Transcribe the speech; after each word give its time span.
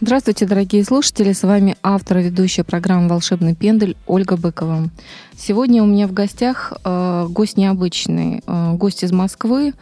Здравствуйте, 0.00 0.46
дорогие 0.46 0.84
слушатели! 0.84 1.32
С 1.32 1.42
вами 1.42 1.74
автор 1.82 2.18
и 2.18 2.22
ведущая 2.22 2.62
программы 2.62 3.08
«Волшебный 3.08 3.56
пендель» 3.56 3.96
Ольга 4.06 4.36
Быкова. 4.36 4.90
Сегодня 5.36 5.82
у 5.82 5.86
меня 5.86 6.06
в 6.06 6.12
гостях 6.12 6.72
э, 6.84 7.26
гость 7.28 7.56
необычный, 7.56 8.40
э, 8.46 8.74
гость 8.74 9.02
из 9.02 9.10
Москвы. 9.10 9.74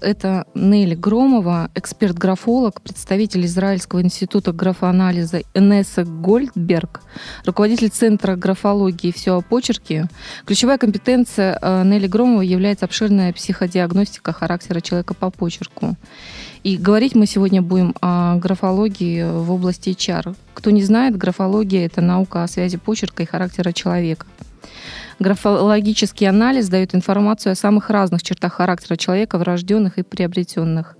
Это 0.00 0.46
Нелли 0.54 0.94
Громова, 0.94 1.70
эксперт-графолог, 1.74 2.80
представитель 2.80 3.44
Израильского 3.44 4.00
института 4.00 4.52
графоанализа 4.52 5.42
Энесса 5.52 6.04
Гольдберг, 6.04 7.02
руководитель 7.44 7.90
Центра 7.90 8.36
графологии 8.36 9.12
«Все 9.12 9.36
о 9.36 9.42
почерке». 9.42 10.08
Ключевая 10.46 10.78
компетенция 10.78 11.58
э, 11.60 11.84
Нелли 11.84 12.06
Громова 12.06 12.40
является 12.40 12.86
обширная 12.86 13.34
психодиагностика 13.34 14.32
характера 14.32 14.80
человека 14.80 15.12
по 15.12 15.30
почерку. 15.30 15.96
И 16.62 16.76
говорить 16.76 17.14
мы 17.14 17.26
сегодня 17.26 17.60
будем 17.60 17.94
о 18.00 18.36
графологии 18.36 19.24
в 19.24 19.50
области 19.50 19.90
HR. 19.90 20.36
Кто 20.54 20.70
не 20.70 20.82
знает, 20.82 21.16
графология– 21.16 21.86
это 21.86 22.00
наука 22.00 22.44
о 22.44 22.48
связи 22.48 22.76
почерка 22.76 23.22
и 23.22 23.26
характера 23.26 23.72
человека– 23.72 24.26
Графологический 25.18 26.28
анализ 26.28 26.68
дает 26.68 26.94
информацию 26.94 27.52
о 27.52 27.56
самых 27.56 27.90
разных 27.90 28.22
чертах 28.22 28.54
характера 28.54 28.96
человека, 28.96 29.38
врожденных 29.38 29.98
и 29.98 30.02
приобретенных. 30.02 30.96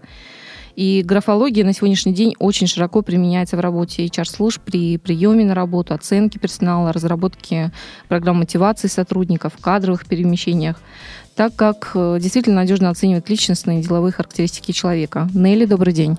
И 0.76 1.02
графология 1.02 1.64
на 1.64 1.72
сегодняшний 1.72 2.12
день 2.12 2.34
очень 2.38 2.66
широко 2.66 3.02
применяется 3.02 3.56
в 3.56 3.60
работе 3.60 4.06
HR-служб 4.06 4.60
при 4.62 4.96
приеме 4.96 5.44
на 5.44 5.54
работу, 5.54 5.94
оценке 5.94 6.38
персонала, 6.38 6.92
разработке 6.92 7.72
программ 8.08 8.38
мотивации 8.38 8.88
сотрудников, 8.88 9.52
кадровых 9.60 10.06
перемещениях, 10.06 10.76
так 11.34 11.54
как 11.56 11.92
э, 11.94 12.18
действительно 12.20 12.56
надежно 12.56 12.90
оценивает 12.90 13.28
личностные 13.28 13.80
и 13.80 13.82
деловые 13.82 14.12
характеристики 14.12 14.72
человека. 14.72 15.28
Нелли, 15.34 15.66
добрый 15.66 15.92
день. 15.92 16.16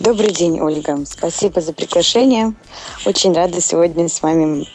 Добрый 0.00 0.32
день, 0.32 0.60
Ольга. 0.60 0.98
Спасибо 1.06 1.60
за 1.60 1.72
приглашение. 1.72 2.54
Очень 3.06 3.32
рада 3.32 3.60
сегодня 3.60 4.08
с 4.08 4.22
вами 4.22 4.66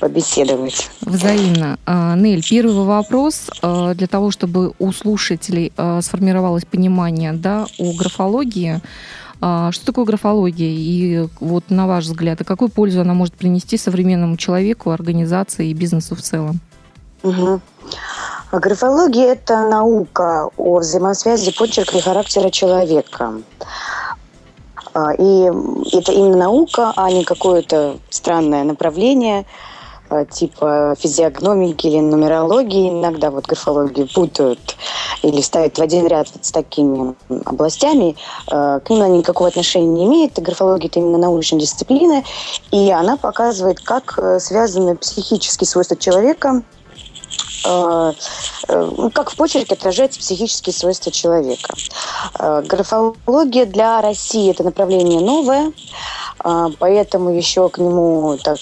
побеседовать. 0.00 0.90
Взаимно. 1.02 1.78
А, 1.86 2.16
Нель, 2.16 2.42
первый 2.42 2.84
вопрос 2.84 3.50
а, 3.62 3.94
для 3.94 4.06
того, 4.06 4.30
чтобы 4.30 4.72
у 4.78 4.92
слушателей 4.92 5.72
а, 5.76 6.00
сформировалось 6.00 6.64
понимание 6.64 7.32
да, 7.32 7.66
о 7.78 7.92
графологии. 7.92 8.80
Что 9.38 9.86
такое 9.86 10.04
графология? 10.04 10.68
И 10.68 11.26
вот 11.40 11.70
на 11.70 11.86
ваш 11.86 12.04
взгляд, 12.04 12.42
и 12.42 12.44
какую 12.44 12.68
пользу 12.68 13.00
она 13.00 13.14
может 13.14 13.32
принести 13.32 13.78
современному 13.78 14.36
человеку, 14.36 14.90
организации 14.90 15.70
и 15.70 15.72
бизнесу 15.72 16.14
в 16.14 16.20
целом? 16.20 16.60
Угу. 17.22 17.60
Графология– 18.52 19.28
это 19.32 19.66
наука 19.66 20.50
о 20.58 20.80
взаимосвязи 20.80 21.56
почерка 21.56 21.96
и 21.96 22.00
характера 22.02 22.50
человека. 22.50 23.32
И 25.18 25.50
это 25.96 26.12
именно 26.12 26.36
наука, 26.36 26.92
а 26.94 27.10
не 27.10 27.24
какое-то 27.24 27.96
странное 28.10 28.64
направление– 28.64 29.46
типа 30.30 30.94
физиогномики 30.98 31.86
или 31.86 32.00
нумерологии, 32.00 32.90
иногда 32.90 33.30
вот 33.30 33.46
графологию 33.46 34.08
путают 34.12 34.76
или 35.22 35.40
ставят 35.40 35.78
в 35.78 35.82
один 35.82 36.06
ряд 36.06 36.28
вот 36.34 36.44
с 36.44 36.50
такими 36.50 37.14
областями, 37.44 38.16
э, 38.50 38.80
к 38.84 38.90
ним 38.90 39.02
она 39.02 39.08
никакого 39.08 39.48
отношения 39.48 39.86
не 39.86 40.06
имеет. 40.06 40.38
Графология– 40.40 40.88
это 40.90 40.98
именно 40.98 41.18
научная 41.18 41.60
дисциплина, 41.60 42.22
и 42.70 42.90
она 42.90 43.16
показывает, 43.16 43.80
как 43.80 44.18
э, 44.18 44.40
связаны 44.40 44.96
психические 44.96 45.68
свойства 45.68 45.96
человека 45.96 46.62
ну, 47.62 49.10
как 49.12 49.30
в 49.30 49.36
почерке 49.36 49.74
отражаются 49.74 50.18
психические 50.18 50.72
свойства 50.72 51.12
человека. 51.12 51.74
Графология 52.38 53.66
для 53.66 54.00
России– 54.00 54.50
это 54.52 54.64
направление 54.64 55.20
новое, 55.20 55.72
поэтому 56.78 57.30
еще 57.30 57.68
к 57.68 57.78
нему 57.78 58.38
так 58.42 58.58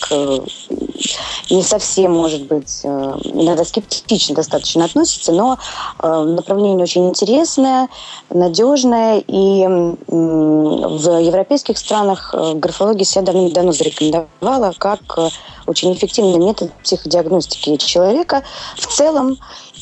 не 1.50 1.62
совсем, 1.62 2.12
может 2.12 2.46
быть, 2.46 2.80
э, 2.84 2.88
иногда 3.24 3.64
скептично 3.64 4.34
достаточно 4.34 4.84
относится, 4.84 5.32
но 5.32 5.58
э, 6.02 6.22
направление 6.22 6.84
очень 6.84 7.08
интересное, 7.08 7.88
надежное, 8.30 9.22
и 9.26 9.66
в 10.06 11.18
европейских 11.20 11.78
странах 11.78 12.34
э, 12.34 12.54
графология 12.54 13.04
себя 13.04 13.22
давно-давно 13.22 13.72
зарекомендовала 13.72 14.72
как 14.76 15.00
очень 15.66 15.92
эффективный 15.94 16.38
метод 16.38 16.72
психодиагностики 16.82 17.76
человека 17.76 18.42
в 18.76 18.86
целом. 18.86 19.38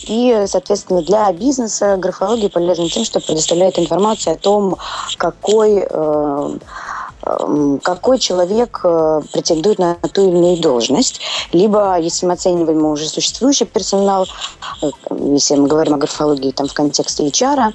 И, 0.08 0.44
соответственно, 0.46 1.02
для 1.02 1.32
бизнеса 1.32 1.96
графология 1.96 2.48
полезна 2.48 2.88
тем, 2.88 3.04
что 3.04 3.18
предоставляет 3.18 3.78
информацию 3.78 4.34
о 4.34 4.36
том, 4.36 4.76
какой 5.16 5.86
какой 7.82 8.18
человек 8.18 8.80
э, 8.84 9.20
претендует 9.32 9.78
на 9.78 9.94
ту 9.94 10.28
или 10.28 10.36
иную 10.36 10.58
должность. 10.58 11.20
Либо, 11.52 11.98
если 11.98 12.26
мы 12.26 12.34
оцениваем 12.34 12.84
уже 12.84 13.08
существующий 13.08 13.64
персонал, 13.64 14.26
э, 14.82 14.90
если 15.10 15.56
мы 15.56 15.66
говорим 15.66 15.94
о 15.94 15.98
графологии 15.98 16.52
там, 16.52 16.68
в 16.68 16.74
контексте 16.74 17.26
HR, 17.26 17.72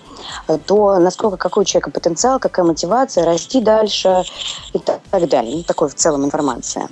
э, 0.47 0.57
то 0.65 0.99
насколько 0.99 1.37
какой 1.37 1.63
у 1.63 1.65
человека 1.65 1.91
потенциал, 1.91 2.39
какая 2.39 2.65
мотивация, 2.65 3.25
расти 3.25 3.59
дальше 3.59 4.23
и 4.73 4.79
так 4.79 5.01
далее. 5.27 5.57
Ну, 5.57 5.63
такой 5.63 5.89
в 5.89 5.95
целом 5.95 6.23
информация. 6.23 6.87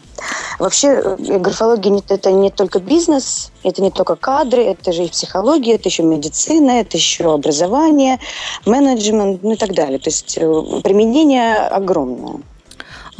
Вообще, 0.59 1.15
графология– 1.17 2.01
это 2.09 2.31
не 2.31 2.49
только 2.49 2.79
бизнес, 2.79 3.51
это 3.63 3.81
не 3.81 3.91
только 3.91 4.15
кадры, 4.15 4.63
это 4.63 4.91
же 4.91 5.05
и 5.05 5.09
психология, 5.09 5.75
это 5.75 5.87
еще 5.87 6.03
медицина, 6.03 6.71
это 6.71 6.97
еще 6.97 7.33
образование, 7.33 8.19
менеджмент, 8.65 9.43
ну 9.43 9.53
и 9.53 9.55
так 9.55 9.73
далее. 9.73 9.99
То 9.99 10.09
есть 10.09 10.35
применение 10.35 11.55
огромное. 11.55 12.41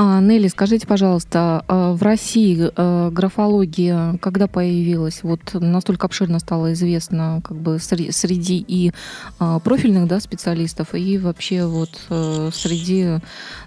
А, 0.01 0.21
Нелли, 0.21 0.47
скажите, 0.47 0.87
пожалуйста, 0.87 1.65
а, 1.67 1.91
в 1.91 2.01
России 2.01 2.71
а, 2.73 3.09
графология 3.09 4.17
когда 4.21 4.47
появилась? 4.47 5.23
Вот 5.23 5.41
настолько 5.55 6.05
обширно 6.05 6.39
стало 6.39 6.71
известно 6.71 7.41
как 7.43 7.57
бы 7.57 7.79
среди 7.79 8.63
и 8.65 8.93
профильных 9.65 10.07
да, 10.07 10.21
специалистов, 10.21 10.95
и 10.95 11.17
вообще 11.17 11.65
вот 11.65 11.89
среди 12.53 13.19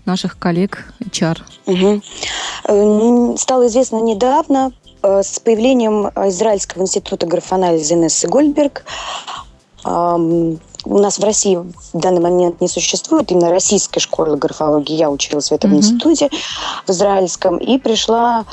наших 0.07 0.39
коллег 0.39 0.87
HR. 1.01 1.39
Угу. 1.67 3.37
Стало 3.37 3.67
известно 3.67 4.01
недавно 4.01 4.73
с 5.03 5.39
появлением 5.39 6.07
Израильского 6.29 6.83
института 6.83 7.27
графоанализа 7.27 7.95
Инессы 7.95 8.27
Гольдберг 8.27 8.85
у 10.85 10.99
нас 10.99 11.19
в 11.19 11.25
России 11.25 11.57
в 11.57 11.99
данный 11.99 12.21
момент 12.21 12.61
не 12.61 12.69
существует 12.69 13.31
именно 13.31 13.51
российской 13.51 14.01
школы 14.01 14.37
графологии. 14.37 14.95
Я 14.95 15.11
училась 15.11 15.49
в 15.49 15.53
этом 15.53 15.73
mm-hmm. 15.73 15.77
институте, 15.77 16.29
в 16.87 16.91
израильском, 16.91 17.59
и 17.59 17.79
пришла 17.79 18.45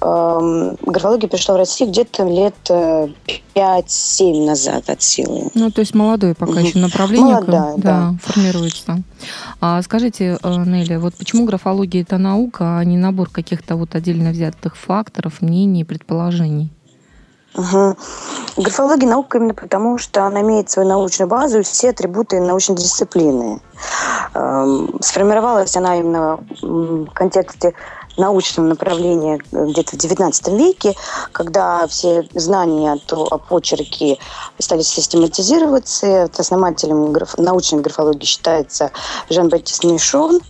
э, 0.00 0.74
графология 0.82 1.28
пришла 1.28 1.54
в 1.54 1.58
Россию 1.58 1.90
где-то 1.90 2.24
лет 2.24 2.54
5-7 2.68 3.24
э, 3.54 4.46
назад 4.46 4.90
от 4.90 5.02
силы. 5.02 5.50
Ну, 5.54 5.70
то 5.70 5.80
есть 5.80 5.94
молодое 5.94 6.34
пока 6.34 6.52
угу. 6.52 6.60
еще 6.60 6.78
направление 6.78 7.36
Молодая, 7.36 7.74
да, 7.76 7.82
да. 7.82 8.14
формируется. 8.22 9.02
А 9.60 9.80
скажите, 9.82 10.38
э, 10.42 10.64
Нелли, 10.64 10.96
вот 10.96 11.14
почему 11.14 11.44
графология 11.46 12.02
это 12.02 12.18
наука, 12.18 12.78
а 12.78 12.84
не 12.84 12.96
набор 12.96 13.30
каких-то 13.30 13.76
вот 13.76 13.94
отдельно 13.94 14.30
взятых 14.30 14.76
факторов, 14.76 15.40
мнений, 15.40 15.84
предположений? 15.84 16.70
Угу. 17.56 17.96
Графология 18.58 19.08
наука 19.08 19.38
именно 19.38 19.54
потому, 19.54 19.98
что 19.98 20.24
она 20.24 20.42
имеет 20.42 20.70
свою 20.70 20.88
научную 20.88 21.28
базу 21.28 21.60
и 21.60 21.62
все 21.62 21.90
атрибуты 21.90 22.40
научной 22.40 22.76
дисциплины. 22.76 23.60
Эм, 24.34 24.98
сформировалась 25.00 25.76
она 25.76 25.98
именно 25.98 26.38
в 26.60 27.06
контексте 27.12 27.74
научного 28.16 28.66
направления 28.66 29.38
где-то 29.52 29.96
в 29.96 30.00
XIX 30.00 30.56
веке, 30.56 30.94
когда 31.32 31.86
все 31.86 32.26
знания 32.34 32.98
о 33.10 33.38
почерке 33.38 34.18
стали 34.58 34.82
систематизироваться. 34.82 36.30
Основателем 36.36 37.12
граф... 37.12 37.36
научной 37.38 37.80
графологии 37.80 38.24
считается 38.24 38.90
Жан-Батист 39.30 39.84
Мишон. 39.84 40.40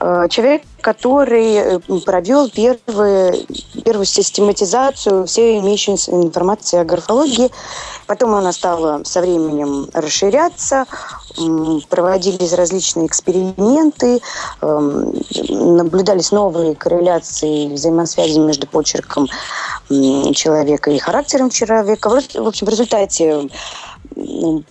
Э, 0.00 0.26
человек, 0.28 0.62
который 0.80 1.80
провел 2.04 2.50
первые, 2.50 3.46
первую 3.84 4.04
систематизацию 4.04 5.26
всей 5.26 5.58
имеющейся 5.58 6.12
информации 6.12 6.78
о 6.78 6.84
графологии. 6.84 7.50
Потом 8.06 8.34
она 8.34 8.52
стала 8.52 9.02
со 9.04 9.20
временем 9.20 9.88
расширяться, 9.92 10.84
проводились 11.88 12.52
различные 12.52 13.06
эксперименты, 13.06 14.20
эм, 14.62 15.12
наблюдались 15.76 16.30
новые 16.30 16.74
корреляции, 16.74 17.72
взаимосвязи 17.72 18.38
между 18.38 18.66
почерком 18.66 19.28
человека 19.88 20.90
и 20.90 20.98
характером 20.98 21.50
человека. 21.50 22.08
В 22.08 22.46
общем, 22.46 22.66
в 22.66 22.70
результате 22.70 23.48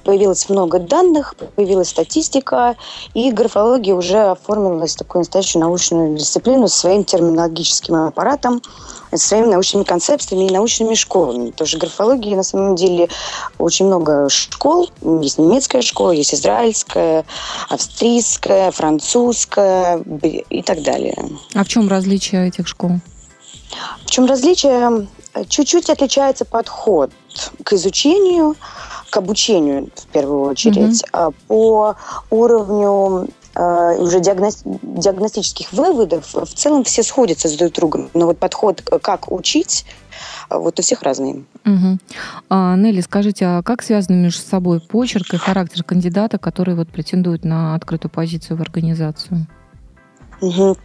появилось 0.04 0.50
много 0.50 0.80
данных, 0.80 1.36
появилась 1.56 1.90
статистика, 1.90 2.76
и 3.14 3.32
графология 3.32 3.94
уже 3.94 4.32
оформилась 4.32 4.96
такую 4.96 5.22
настоящую 5.22 5.62
научную 5.62 6.18
дисциплину 6.18 6.68
со 6.68 6.80
своим 6.80 7.04
терминологическим 7.04 7.96
аппаратом, 7.96 8.62
своими 9.14 9.48
научными 9.48 9.84
концепциями 9.84 10.46
и 10.46 10.54
научными 10.54 10.94
школами. 10.94 11.52
Потому 11.52 11.68
что 11.68 11.78
графологии 11.78 12.36
на 12.36 12.44
самом 12.44 12.76
деле 12.76 13.10
очень 13.58 13.86
много 13.86 14.30
школ. 14.30 14.90
Есть 15.22 15.38
немецкая 15.38 15.82
школа, 15.82 16.12
есть 16.12 16.34
израильская, 16.34 17.26
австрийская, 17.70 18.72
французская 18.72 20.02
и 20.50 20.62
так 20.62 20.82
далее. 20.84 21.16
А 21.54 21.64
в 21.64 21.68
чем 21.68 21.88
различие 21.88 22.48
этих 22.48 22.68
школ? 22.68 22.92
В 24.06 24.12
чем 24.12 24.26
различие? 24.26 25.08
Чуть-чуть 25.50 25.90
отличается 25.90 26.46
подход 26.46 27.12
к 27.64 27.74
изучению, 27.74 28.56
к 29.10 29.18
обучению 29.18 29.90
в 29.96 30.08
первую 30.08 30.42
очередь, 30.42 31.04
mm-hmm. 31.12 31.34
по 31.48 31.96
уровню 32.30 33.28
э, 33.56 33.98
уже 33.98 34.20
диагноз... 34.20 34.62
диагностических 34.66 35.72
выводов 35.74 36.34
в 36.34 36.54
целом 36.54 36.84
все 36.84 37.04
сходятся 37.04 37.48
с 37.48 37.54
друг 37.54 37.74
другом. 37.74 38.10
Но 38.14 38.26
вот 38.26 38.38
подход, 38.38 38.82
как 39.02 39.32
учить, 39.32 39.86
вот 40.50 40.80
у 40.80 40.82
всех 40.82 41.02
разные. 41.02 41.44
Угу. 41.66 41.98
А, 42.50 42.76
Нелли, 42.76 43.02
скажите, 43.02 43.46
а 43.46 43.64
как 43.64 43.82
связаны 43.82 44.18
между 44.18 44.42
собой 44.42 44.80
почерк 44.80 45.34
и 45.34 45.38
характер 45.38 45.84
кандидата, 45.84 46.38
который 46.38 46.76
вот 46.76 46.90
претендует 46.90 47.44
на 47.44 47.76
открытую 47.76 48.12
позицию 48.12 48.58
в 48.58 48.62
организацию? 48.62 49.48
Угу. 50.42 50.78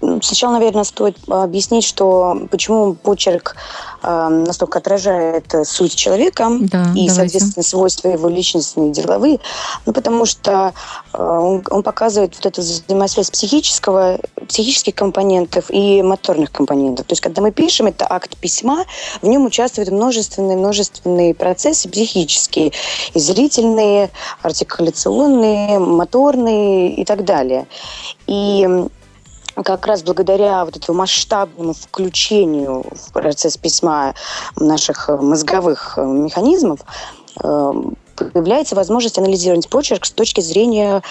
Сначала, 0.00 0.52
наверное, 0.52 0.84
стоит 0.84 1.18
объяснить, 1.28 1.84
что 1.84 2.40
почему 2.50 2.94
почерк 2.94 3.56
э, 4.02 4.28
настолько 4.28 4.78
отражает 4.78 5.54
суть 5.64 5.94
человека 5.94 6.48
да, 6.60 6.84
и, 6.94 7.06
давайте. 7.06 7.10
соответственно, 7.10 7.62
свойства 7.62 8.08
его 8.08 8.28
личностные, 8.28 8.92
деловые. 8.92 9.40
Ну, 9.84 9.92
потому 9.92 10.24
что 10.24 10.72
э, 11.12 11.22
он, 11.22 11.62
он 11.70 11.82
показывает 11.82 12.34
вот 12.36 12.46
эту 12.46 12.62
взаимосвязь 12.62 13.30
психического, 13.30 14.18
психических 14.48 14.94
компонентов 14.94 15.66
и 15.70 16.02
моторных 16.02 16.50
компонентов. 16.50 17.06
То 17.06 17.12
есть, 17.12 17.20
когда 17.20 17.42
мы 17.42 17.52
пишем, 17.52 17.86
это 17.86 18.06
акт 18.08 18.36
письма, 18.38 18.84
в 19.20 19.26
нем 19.26 19.44
участвуют 19.44 19.90
множественные, 19.90 20.56
множественные 20.56 21.34
процессы 21.34 21.88
психические, 21.88 22.72
и 23.12 23.18
зрительные, 23.18 24.10
артикуляционные, 24.42 25.78
моторные 25.78 26.94
и 26.94 27.04
так 27.04 27.24
далее. 27.24 27.66
И 28.26 28.66
как 29.62 29.86
раз 29.86 30.02
благодаря 30.02 30.64
вот 30.64 30.76
этому 30.76 30.98
масштабному 30.98 31.74
включению 31.74 32.84
в 32.92 33.12
процесс 33.12 33.56
письма 33.56 34.14
наших 34.56 35.08
мозговых 35.08 35.94
э, 35.96 36.04
механизмов 36.04 36.80
э, 37.42 37.72
появляется 38.16 38.74
возможность 38.76 39.18
анализировать 39.18 39.68
почерк 39.68 40.04
с 40.04 40.10
точки 40.10 40.40
зрения 40.40 41.02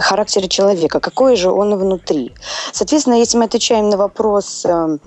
характера 0.00 0.46
человека, 0.46 1.00
какой 1.00 1.36
же 1.36 1.50
он 1.50 1.76
внутри. 1.76 2.32
Соответственно, 2.72 3.14
если 3.14 3.36
мы 3.36 3.44
отвечаем 3.44 3.88
на 3.88 3.96
вопрос 3.96 4.64
э, 4.64 4.98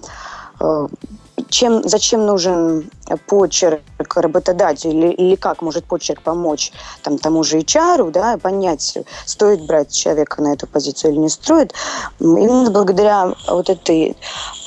чем, 1.51 1.87
зачем 1.87 2.25
нужен 2.25 2.89
почерк 3.27 3.81
работодателю 4.15 5.13
или, 5.13 5.35
как 5.35 5.61
может 5.61 5.85
почерк 5.85 6.21
помочь 6.21 6.71
там, 7.03 7.17
тому 7.17 7.43
же 7.43 7.59
HR, 7.59 8.09
да, 8.11 8.37
понять, 8.37 8.97
стоит 9.25 9.65
брать 9.65 9.91
человека 9.91 10.41
на 10.41 10.53
эту 10.53 10.65
позицию 10.65 11.11
или 11.11 11.19
не 11.19 11.29
стоит. 11.29 11.73
Именно 12.19 12.71
благодаря 12.71 13.33
вот 13.47 13.69
этой 13.69 14.15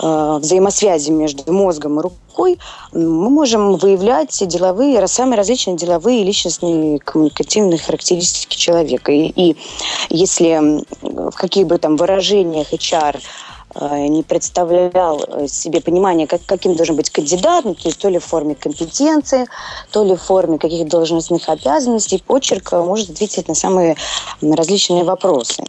э, 0.01 0.39
взаимосвязи 0.41 1.11
между 1.11 1.51
мозгом 1.53 1.99
и 1.99 2.03
рукой 2.03 2.59
мы 2.93 3.31
можем 3.31 3.77
выявлять 3.77 4.47
деловые, 4.47 5.07
самые 5.07 5.39
различные 5.39 5.77
деловые 5.77 6.21
и 6.21 6.25
личностные 6.25 6.99
коммуникативные 6.99 7.79
характеристики 7.79 8.57
человека. 8.57 9.13
И, 9.13 9.29
и 9.29 9.57
если 10.11 10.85
в 11.01 11.35
каких 11.37 11.67
бы 11.67 11.79
там 11.79 11.97
выражениях 11.97 12.73
HR 12.73 13.17
Э, 13.17 13.44
не 13.81 14.23
представлял 14.23 15.25
э, 15.27 15.49
себе 15.49 15.81
понимания, 15.81 16.27
как, 16.27 16.41
каким 16.47 16.77
должен 16.77 16.97
быть 16.97 17.11
кандидат, 17.11 17.65
ну, 17.65 17.75
то 17.75 17.89
есть 17.89 17.99
то 17.99 18.09
ли 18.09 18.19
в 18.19 18.25
форме 18.25 18.55
компетенции, 18.55 19.47
то 19.91 20.05
ли 20.05 20.15
в 20.15 20.23
форме 20.23 20.59
каких-то 20.59 20.91
должностных 20.91 21.49
обязанностей, 21.49 22.23
почерк 22.25 22.73
э, 22.73 22.83
может 22.83 23.11
ответить 23.11 23.49
на 23.49 23.55
самые 23.55 23.97
различные 24.41 25.05
вопросы. 25.05 25.65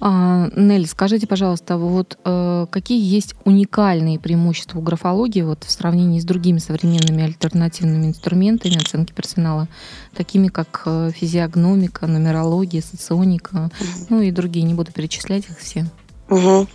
А, 0.00 0.48
Нелли, 0.56 0.84
скажите, 0.84 1.26
пожалуйста, 1.26 1.78
вот 1.78 2.18
э, 2.24 2.66
какие 2.68 3.00
есть 3.00 3.36
уникальные 3.44 4.18
преимущества 4.18 4.80
у 4.80 4.82
графологии 4.82 5.42
вот, 5.42 5.62
в 5.64 5.70
сравнении 5.70 6.18
с 6.18 6.24
другими 6.24 6.58
современными 6.58 7.22
альтернативными 7.22 8.06
инструментами 8.06 8.76
оценки 8.76 9.12
персонала, 9.12 9.68
такими 10.14 10.48
как 10.48 10.86
физиогномика, 11.14 12.06
нумерология, 12.06 12.82
соционика, 12.82 13.70
ну 14.10 14.20
и 14.20 14.32
другие, 14.32 14.66
не 14.66 14.74
буду 14.74 14.92
перечислять 14.92 15.48
их 15.48 15.58
все. 15.58 15.86
Угу. 16.30 16.66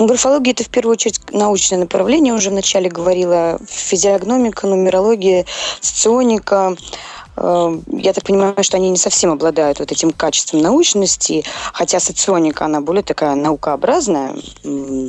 Графология– 0.00 0.52
это 0.54 0.64
в 0.64 0.68
первую 0.68 0.92
очередь 0.92 1.20
научное 1.32 1.78
направление, 1.78 2.34
уже 2.34 2.50
вначале 2.50 2.90
говорила, 2.90 3.58
физиогномика, 3.66 4.66
нумерология, 4.66 5.46
соционика. 5.80 6.76
Э, 7.36 7.78
я 7.88 8.12
так 8.12 8.24
понимаю, 8.24 8.62
что 8.62 8.76
они 8.76 8.90
не 8.90 8.98
совсем 8.98 9.32
обладают 9.32 9.78
вот 9.78 9.90
этим 9.90 10.10
качеством 10.12 10.60
научности, 10.60 11.44
хотя 11.72 11.98
соционика, 11.98 12.66
она 12.66 12.82
более 12.82 13.02
такая 13.02 13.34
наукообразная, 13.34 14.34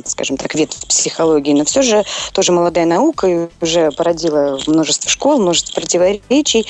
скажем 0.06 0.38
так, 0.38 0.54
ветвь 0.54 0.86
психологии, 0.86 1.52
но 1.52 1.64
все 1.64 1.82
же 1.82 2.04
тоже 2.32 2.52
молодая 2.52 2.86
наука 2.86 3.26
и 3.26 3.48
уже 3.60 3.90
породила 3.90 4.58
множество 4.66 5.10
школ, 5.10 5.38
множество 5.38 5.74
противоречий. 5.74 6.66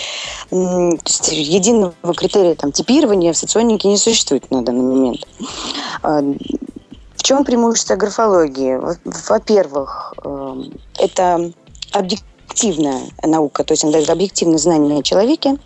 То 0.50 0.99
есть 1.05 1.31
единого 1.31 1.94
критерия 2.17 2.56
там, 2.56 2.73
типирования 2.73 3.32
в 3.32 3.37
соционике 3.37 3.88
не 3.88 3.97
существует 3.97 4.50
на 4.50 4.62
данный 4.62 4.82
момент. 4.82 5.26
Чем 7.26 7.43
преимущество 7.43 7.96
графологии? 7.96 8.81
Во-первых, 9.28 10.14
эм, 10.25 10.73
это 10.96 11.50
объективная 11.90 13.00
наука, 13.20 13.64
то 13.64 13.73
есть 13.73 13.82
она 13.82 13.94
дает 13.94 14.08
объективное 14.11 14.58
знание 14.58 15.00
о 15.00 15.02
человеке, 15.02 15.56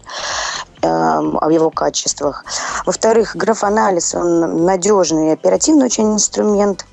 эм, 0.81 1.39
о 1.39 1.53
его 1.53 1.69
качествах. 1.69 2.47
Во-вторых, 2.87 3.37
графанализ, 3.37 4.15
он 4.15 4.65
надежный 4.65 5.29
и 5.29 5.33
оперативный 5.33 5.85
очень 5.85 6.15
инструмент. 6.15 6.87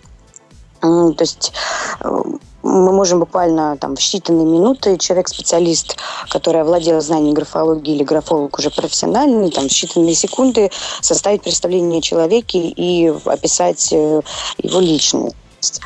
То 0.81 1.21
есть 1.21 1.53
эм, 2.01 2.39
мы 2.67 2.91
можем 2.91 3.19
буквально 3.19 3.77
там 3.77 3.95
в 3.95 3.99
считанные 3.99 4.45
минуты 4.45 4.97
человек-специалист, 4.97 5.97
который 6.29 6.61
овладел 6.61 7.01
знанием 7.01 7.33
графологии 7.33 7.95
или 7.95 8.03
графолог 8.03 8.57
уже 8.59 8.69
профессиональный, 8.69 9.51
там 9.51 9.69
в 9.69 9.71
считанные 9.71 10.13
секунды 10.13 10.69
составить 11.01 11.43
представление 11.43 11.99
о 11.99 12.01
человеке 12.01 12.59
и 12.59 13.13
описать 13.25 13.91
э, 13.93 14.21
его 14.57 14.79
личность. 14.79 15.81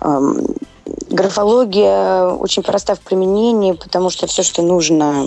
Эм, 0.00 0.46
графология 1.10 2.26
очень 2.28 2.62
проста 2.62 2.94
в 2.94 3.00
применении, 3.00 3.72
потому 3.72 4.10
что 4.10 4.26
все, 4.26 4.42
что 4.42 4.62
нужно 4.62 5.26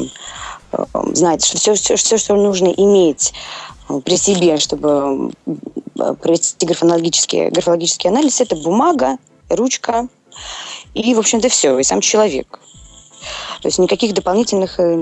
э, 0.71 0.85
знать, 1.13 1.43
все, 1.43 1.73
все, 1.73 1.95
все, 1.95 2.17
что 2.17 2.35
нужно 2.35 2.67
иметь 2.67 3.33
э, 3.33 3.78
при 4.05 4.15
себе, 4.15 4.57
чтобы 4.57 5.31
провести 5.95 6.65
графологический, 6.65 7.49
графологический 7.49 8.09
анализ, 8.09 8.41
это 8.41 8.55
бумага, 8.55 9.17
ручка, 9.49 10.07
и, 10.93 11.13
в 11.13 11.19
общем-то, 11.19 11.49
все, 11.49 11.77
и 11.79 11.83
сам 11.83 12.01
человек. 12.01 12.59
То 13.61 13.67
есть 13.67 13.79
никаких 13.79 14.13
дополнительных 14.13 14.79
э, 14.79 14.93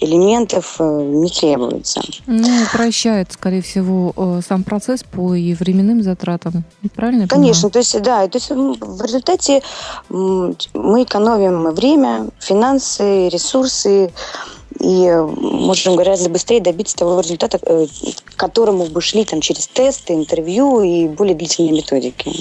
элементов 0.00 0.76
э, 0.78 0.84
не 0.84 1.30
требуется. 1.30 2.02
Ну, 2.26 2.46
упрощает, 2.64 3.32
скорее 3.32 3.62
всего, 3.62 4.12
э, 4.14 4.40
сам 4.46 4.62
процесс 4.64 5.02
по 5.02 5.34
и 5.34 5.54
временным 5.54 6.02
затратам. 6.02 6.64
Правильно? 6.94 7.26
Конечно, 7.26 7.70
то 7.70 7.78
есть, 7.78 8.00
да, 8.02 8.28
то 8.28 8.36
есть 8.36 8.50
в 8.50 9.02
результате 9.02 9.62
мы 10.10 11.02
экономим 11.02 11.70
время, 11.70 12.28
финансы, 12.38 13.28
ресурсы, 13.30 14.12
и 14.80 15.10
можем 15.40 15.96
гораздо 15.96 16.28
быстрее 16.28 16.60
добиться 16.60 16.96
того 16.96 17.20
результата, 17.20 17.58
к 17.58 18.36
которому 18.36 18.86
бы 18.86 19.00
шли 19.00 19.24
там, 19.24 19.40
через 19.40 19.66
тесты, 19.66 20.14
интервью 20.14 20.82
и 20.82 21.08
более 21.08 21.34
длительные 21.34 21.72
методики. 21.72 22.32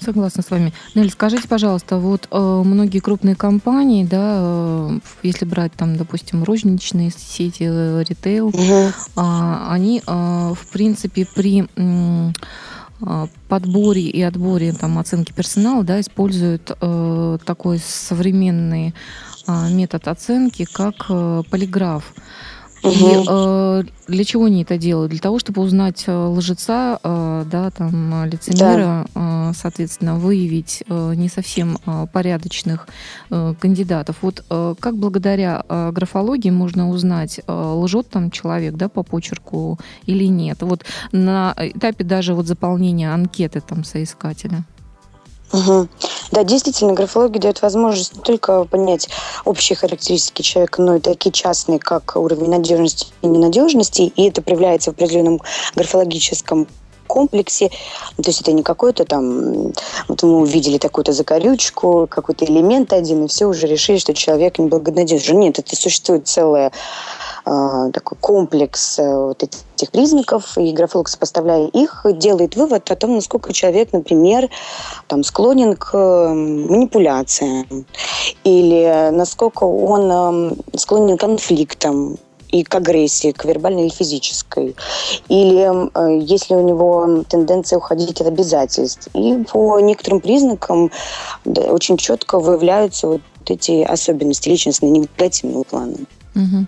Согласна 0.00 0.42
с 0.42 0.50
вами. 0.50 0.72
Нель, 0.94 1.10
скажите, 1.10 1.46
пожалуйста, 1.46 1.98
вот 1.98 2.26
э, 2.30 2.62
многие 2.64 3.00
крупные 3.00 3.36
компании, 3.36 4.02
да, 4.04 4.38
э, 4.40 4.98
если 5.22 5.44
брать 5.44 5.72
там, 5.74 5.96
допустим, 5.96 6.42
розничные 6.42 7.10
сети, 7.10 7.64
э, 7.68 8.02
ритейл, 8.08 8.48
угу. 8.48 8.58
э, 8.58 8.90
они, 9.16 10.02
э, 10.06 10.54
в 10.54 10.66
принципе, 10.72 11.26
при 11.34 11.68
э, 11.76 13.26
подборе 13.48 14.02
и 14.02 14.22
отборе 14.22 14.72
там 14.72 14.98
оценки 14.98 15.32
персонала, 15.32 15.84
да, 15.84 16.00
используют 16.00 16.70
э, 16.80 17.38
такой 17.44 17.78
современный 17.78 18.88
э, 18.88 18.92
метод 19.48 20.08
оценки, 20.08 20.64
как 20.64 21.06
э, 21.08 21.42
полиграф. 21.50 22.12
И 22.82 23.24
э, 23.28 23.82
для 24.08 24.24
чего 24.24 24.46
они 24.46 24.62
это 24.62 24.78
делают? 24.78 25.10
Для 25.10 25.20
того, 25.20 25.38
чтобы 25.38 25.60
узнать 25.60 26.04
э, 26.06 26.12
лжеца, 26.12 26.98
э, 27.02 27.44
да, 27.50 27.70
там, 27.70 28.24
лицемера, 28.24 29.06
да. 29.14 29.50
э, 29.50 29.52
соответственно, 29.54 30.16
выявить 30.16 30.82
э, 30.88 31.14
не 31.14 31.28
совсем 31.28 31.78
э, 31.84 32.06
порядочных 32.10 32.88
э, 33.30 33.54
кандидатов. 33.60 34.16
Вот 34.22 34.44
э, 34.48 34.74
как 34.80 34.96
благодаря 34.96 35.62
э, 35.68 35.90
графологии 35.92 36.50
можно 36.50 36.88
узнать, 36.88 37.40
э, 37.46 37.52
лжет 37.52 38.08
там 38.08 38.30
человек, 38.30 38.74
да, 38.74 38.88
по 38.88 39.02
почерку 39.02 39.78
или 40.06 40.24
нет? 40.24 40.62
Вот 40.62 40.84
на 41.12 41.54
этапе 41.58 42.04
даже 42.04 42.34
вот 42.34 42.46
заполнения 42.46 43.12
анкеты 43.12 43.60
там 43.60 43.84
соискателя. 43.84 44.64
Угу. 45.52 45.88
Да, 46.30 46.44
действительно, 46.44 46.92
графология 46.92 47.40
дает 47.40 47.60
возможность 47.60 48.16
не 48.16 48.22
только 48.22 48.64
понять 48.64 49.08
общие 49.44 49.76
характеристики 49.76 50.42
человека, 50.42 50.80
но 50.80 50.96
и 50.96 51.00
такие 51.00 51.32
частные, 51.32 51.80
как 51.80 52.14
уровень 52.14 52.50
надежности 52.50 53.08
и 53.22 53.26
ненадежности, 53.26 54.02
и 54.02 54.28
это 54.28 54.42
проявляется 54.42 54.90
в 54.90 54.94
определенном 54.94 55.40
графологическом 55.74 56.68
комплексе. 57.08 57.70
То 58.16 58.28
есть 58.28 58.40
это 58.40 58.52
не 58.52 58.62
какой-то 58.62 59.04
там, 59.04 59.72
вот 60.06 60.22
мы 60.22 60.42
увидели 60.42 60.78
такую-то 60.78 61.12
закорючку, 61.12 62.06
какой-то 62.08 62.44
элемент 62.44 62.92
один, 62.92 63.24
и 63.24 63.28
все 63.28 63.46
уже 63.46 63.66
решили, 63.66 63.98
что 63.98 64.14
человек 64.14 64.58
неблагонадежен. 64.58 65.40
Нет, 65.40 65.58
это 65.58 65.74
существует 65.74 66.28
целая 66.28 66.70
такой 67.44 68.18
комплекс 68.20 68.98
э, 68.98 69.16
вот 69.16 69.42
этих 69.42 69.90
признаков, 69.90 70.58
и 70.58 70.72
графолог, 70.72 71.08
сопоставляя 71.08 71.66
их, 71.66 72.04
делает 72.14 72.56
вывод 72.56 72.90
о 72.90 72.96
том, 72.96 73.14
насколько 73.14 73.52
человек, 73.52 73.92
например, 73.92 74.48
там, 75.06 75.24
склонен 75.24 75.74
к 75.74 75.94
манипуляциям, 75.96 77.86
или 78.44 79.10
насколько 79.10 79.64
он 79.64 80.52
э, 80.52 80.76
склонен 80.76 81.16
к 81.16 81.20
конфликтам, 81.20 82.18
и 82.52 82.64
к 82.64 82.74
агрессии, 82.74 83.32
к 83.32 83.44
вербальной 83.44 83.82
или 83.82 83.90
физической. 83.90 84.74
Или 85.28 85.70
э, 85.94 86.20
если 86.20 86.54
у 86.54 86.66
него 86.66 87.24
тенденция 87.28 87.78
уходить 87.78 88.20
от 88.20 88.26
обязательств. 88.26 89.08
И 89.14 89.44
по 89.50 89.78
некоторым 89.80 90.20
признакам 90.20 90.90
да, 91.44 91.62
очень 91.62 91.96
четко 91.96 92.38
выявляются 92.38 93.06
вот 93.06 93.22
эти 93.46 93.82
особенности 93.82 94.48
личностные 94.48 94.90
негативного 94.90 95.62
плана. 95.62 95.96
Угу. 96.34 96.66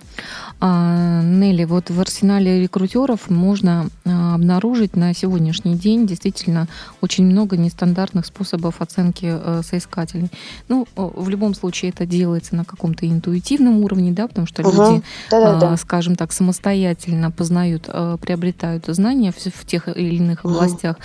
А, 0.65 1.21
Нелли, 1.21 1.65
вот 1.65 1.89
в 1.89 1.99
арсенале 1.99 2.61
рекрутеров 2.61 3.29
можно 3.29 3.87
а, 4.05 4.35
обнаружить 4.35 4.95
на 4.95 5.13
сегодняшний 5.13 5.75
день 5.75 6.07
действительно 6.07 6.69
очень 7.01 7.25
много 7.25 7.57
нестандартных 7.57 8.25
способов 8.25 8.79
оценки 8.79 9.25
э, 9.25 9.61
соискателей. 9.61 10.29
Ну, 10.69 10.87
в 10.95 11.27
любом 11.27 11.53
случае 11.53 11.91
это 11.91 12.05
делается 12.05 12.55
на 12.55 12.63
каком-то 12.63 13.05
интуитивном 13.05 13.83
уровне, 13.83 14.13
да, 14.13 14.29
потому 14.29 14.47
что 14.47 14.61
угу. 14.61 14.71
люди, 14.71 15.03
Да-да-да. 15.29 15.75
скажем 15.75 16.15
так, 16.15 16.31
самостоятельно 16.31 17.29
познают, 17.29 17.89
э, 17.89 18.17
приобретают 18.21 18.85
знания 18.87 19.33
в 19.33 19.65
тех 19.65 19.89
или 19.89 20.15
иных 20.15 20.45
угу. 20.45 20.53
областях. 20.53 20.95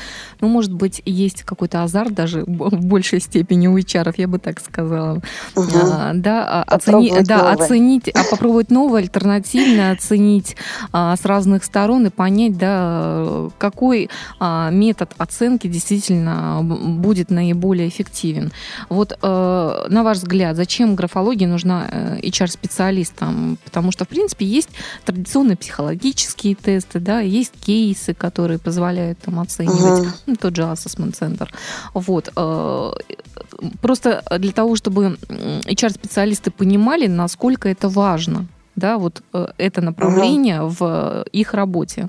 Ну, 0.40 0.46
может 0.46 0.72
быть, 0.72 1.02
есть 1.04 1.42
какой-то 1.42 1.82
азарт 1.82 2.14
даже 2.14 2.44
в 2.46 2.86
большей 2.86 3.20
степени 3.20 3.66
у 3.66 3.76
HR, 3.76 4.14
я 4.18 4.28
бы 4.28 4.38
так 4.38 4.60
сказала. 4.60 5.20
Угу. 5.56 5.68
А, 5.74 6.12
да, 6.14 6.62
оцени, 6.62 7.12
да, 7.22 7.50
оценить, 7.50 8.08
а 8.10 8.22
попробовать 8.22 8.70
новые 8.70 9.02
альтернативы 9.02 9.48
сильно 9.49 9.90
оценить 9.90 10.57
а, 10.93 11.17
с 11.17 11.25
разных 11.25 11.64
сторон 11.64 12.07
и 12.07 12.11
понять, 12.11 12.57
да, 12.57 13.49
какой 13.59 14.11
а, 14.38 14.71
метод 14.71 15.12
оценки 15.19 15.67
действительно 15.67 16.61
будет 16.62 17.31
наиболее 17.31 17.88
эффективен. 17.88 18.52
Вот 18.88 19.19
а, 19.23 19.87
на 19.88 20.02
ваш 20.02 20.19
взгляд, 20.19 20.57
зачем 20.57 20.95
графология 20.95 21.49
нужна 21.49 22.19
HR-специалистам? 22.23 23.55
Э, 23.55 23.57
Потому 23.64 23.93
что, 23.93 24.05
в 24.05 24.09
принципе, 24.09 24.47
есть 24.47 24.71
традиционные 25.05 25.57
психологические 25.57 26.55
тесты, 26.55 27.00
да, 27.00 27.21
есть 27.21 27.52
кейсы, 27.61 28.14
которые 28.14 28.59
позволяют 28.59 29.19
там 29.19 29.40
оценивать, 29.40 30.07
угу. 30.07 30.09
ну, 30.26 30.37
тот 30.37 30.57
же 30.57 30.62
Assessment 30.62 31.19
Center. 31.19 31.49
Вот. 31.95 32.31
Э, 32.37 32.93
просто 33.81 34.23
для 34.38 34.52
того, 34.52 34.76
чтобы 34.76 35.19
HR-специалисты 35.28 36.50
понимали, 36.50 37.07
насколько 37.07 37.69
это 37.69 37.88
важно 37.88 38.47
да, 38.78 38.99
вот 38.99 39.23
э, 39.32 39.47
это 39.58 39.80
направление 39.80 40.62
угу. 40.62 40.75
в 40.78 41.25
их 41.32 41.54
работе? 41.54 42.08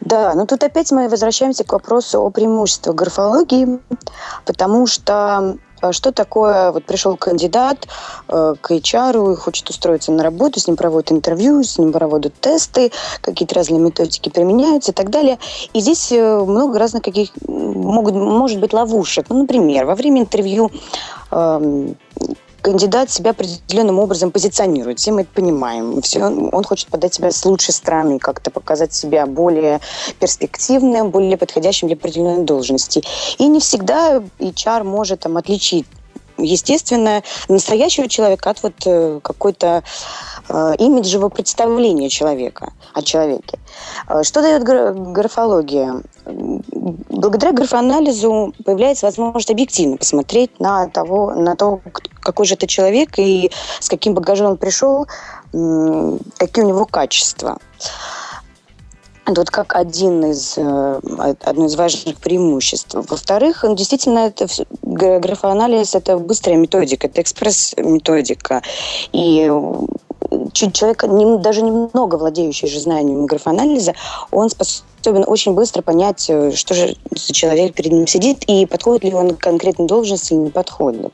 Да, 0.00 0.34
но 0.34 0.46
тут 0.46 0.62
опять 0.62 0.92
мы 0.92 1.08
возвращаемся 1.08 1.64
к 1.64 1.72
вопросу 1.72 2.20
о 2.20 2.30
преимуществах 2.30 2.94
графологии, 2.94 3.80
потому 4.44 4.86
что 4.86 5.56
э, 5.82 5.92
что 5.92 6.12
такое, 6.12 6.70
вот 6.70 6.84
пришел 6.84 7.16
кандидат 7.16 7.88
э, 8.28 8.54
к 8.60 8.70
HR 8.70 9.32
и 9.32 9.36
хочет 9.36 9.68
устроиться 9.68 10.12
на 10.12 10.22
работу, 10.22 10.60
с 10.60 10.68
ним 10.68 10.76
проводят 10.76 11.12
интервью, 11.12 11.64
с 11.64 11.78
ним 11.78 11.92
проводят 11.92 12.34
тесты, 12.40 12.92
какие-то 13.20 13.54
разные 13.54 13.80
методики 13.80 14.28
применяются 14.28 14.92
и 14.92 14.94
так 14.94 15.10
далее. 15.10 15.38
И 15.72 15.80
здесь 15.80 16.12
э, 16.12 16.38
много 16.40 16.78
разных 16.78 17.02
каких 17.02 17.30
могут, 17.48 18.14
может 18.14 18.60
быть 18.60 18.72
ловушек. 18.72 19.26
Ну, 19.28 19.40
например, 19.40 19.86
во 19.86 19.94
время 19.94 20.20
интервью 20.20 20.70
э, 21.30 21.94
кандидат 22.66 23.12
себя 23.12 23.30
определенным 23.30 24.00
образом 24.00 24.32
позиционирует. 24.32 24.98
Все 24.98 25.12
мы 25.12 25.20
это 25.20 25.30
понимаем. 25.32 26.02
Все, 26.02 26.24
он 26.24 26.64
хочет 26.64 26.88
подать 26.88 27.14
себя 27.14 27.30
с 27.30 27.44
лучшей 27.44 27.72
стороны, 27.72 28.18
как-то 28.18 28.50
показать 28.50 28.92
себя 28.92 29.24
более 29.26 29.80
перспективным, 30.18 31.10
более 31.10 31.36
подходящим 31.36 31.86
для 31.86 31.96
определенной 31.96 32.42
должности. 32.42 33.04
И 33.38 33.46
не 33.46 33.60
всегда 33.60 34.20
HR 34.40 34.82
может 34.82 35.20
там, 35.20 35.36
отличить 35.36 35.86
естественно, 36.38 37.22
настоящего 37.48 38.08
человека 38.08 38.50
от 38.50 38.62
вот 38.62 38.74
э, 38.84 39.20
какой-то 39.22 39.82
э, 40.48 40.74
имиджевого 40.78 41.28
представления 41.28 42.08
человека 42.08 42.72
о 42.92 43.02
человеке. 43.02 43.58
Э, 44.08 44.22
что 44.22 44.42
дает 44.42 44.62
графология? 44.64 46.02
Благодаря 46.26 47.52
графоанализу 47.52 48.52
появляется 48.64 49.06
возможность 49.06 49.50
объективно 49.50 49.96
посмотреть 49.96 50.58
на 50.60 50.88
того, 50.88 51.32
на 51.34 51.56
то, 51.56 51.80
какой 52.26 52.46
же 52.46 52.54
это 52.54 52.66
человек 52.66 53.18
и 53.18 53.50
с 53.80 53.88
каким 53.88 54.14
багажом 54.14 54.50
он 54.50 54.56
пришел, 54.56 55.06
какие 55.52 56.64
у 56.64 56.68
него 56.68 56.84
качества. 56.84 57.58
Это 59.26 59.40
вот 59.40 59.50
как 59.50 59.74
один 59.74 60.24
из, 60.24 60.56
э, 60.56 61.00
одно 61.42 61.66
из 61.66 61.74
важных 61.74 62.16
преимуществ. 62.18 62.94
Во-вторых, 62.94 63.64
действительно, 63.74 64.20
это 64.20 64.46
графоанализ– 64.82 65.94
это 65.96 66.18
быстрая 66.18 66.56
методика, 66.56 67.08
это 67.08 67.22
экспресс-методика. 67.22 68.62
И 69.12 69.50
человек, 70.52 71.04
даже 71.42 71.62
немного 71.62 72.16
владеющий 72.16 72.68
же 72.68 72.78
знанием 72.78 73.26
графоанализа, 73.26 73.94
он 74.30 74.48
способен 74.48 75.24
очень 75.26 75.54
быстро 75.54 75.82
понять, 75.82 76.26
э, 76.28 76.52
что 76.52 76.74
же 76.74 76.96
за 77.10 77.32
человек 77.32 77.74
перед 77.74 77.92
ним 77.92 78.06
сидит 78.06 78.44
и 78.46 78.64
подходит 78.66 79.04
ли 79.04 79.14
он 79.14 79.34
к 79.34 79.40
конкретной 79.40 79.86
должности 79.86 80.34
или 80.34 80.40
не 80.40 80.50
подходит. 80.50 81.12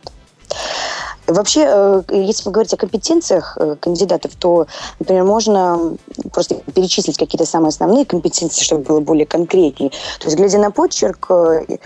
Вообще, 1.27 1.65
э, 1.67 2.03
если 2.11 2.51
говорить 2.51 2.75
о 2.75 2.77
компетенциях 2.77 3.57
э, 3.59 3.77
кандидатов, 3.79 4.33
то, 4.39 4.67
например, 4.99 5.25
можно 5.25 5.97
просто 6.33 6.57
перечислить 6.75 7.17
какие-то 7.17 7.47
самые 7.47 7.69
основные 7.69 8.05
компетенции, 8.05 8.63
чтобы 8.65 8.83
было 8.83 9.01
более 9.01 9.25
конкретнее. 9.25 9.91
То 10.19 10.27
есть, 10.27 10.37
глядя 10.37 10.59
на 10.59 10.71
почерк, 10.71 11.27
э, 11.31 11.79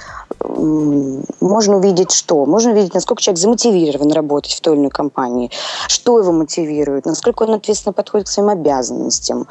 можно 1.40 1.76
увидеть 1.76 2.12
что? 2.12 2.46
Можно 2.46 2.72
увидеть, 2.72 2.94
насколько 2.94 3.22
человек 3.22 3.38
замотивирован 3.38 4.10
работать 4.12 4.52
в 4.52 4.60
той 4.60 4.74
или 4.74 4.80
иной 4.80 4.90
компании, 4.90 5.50
что 5.88 6.18
его 6.18 6.32
мотивирует, 6.32 7.04
насколько 7.04 7.42
он 7.42 7.54
ответственно 7.54 7.92
подходит 7.92 8.26
к 8.26 8.30
своим 8.30 8.48
обязанностям. 8.48 9.46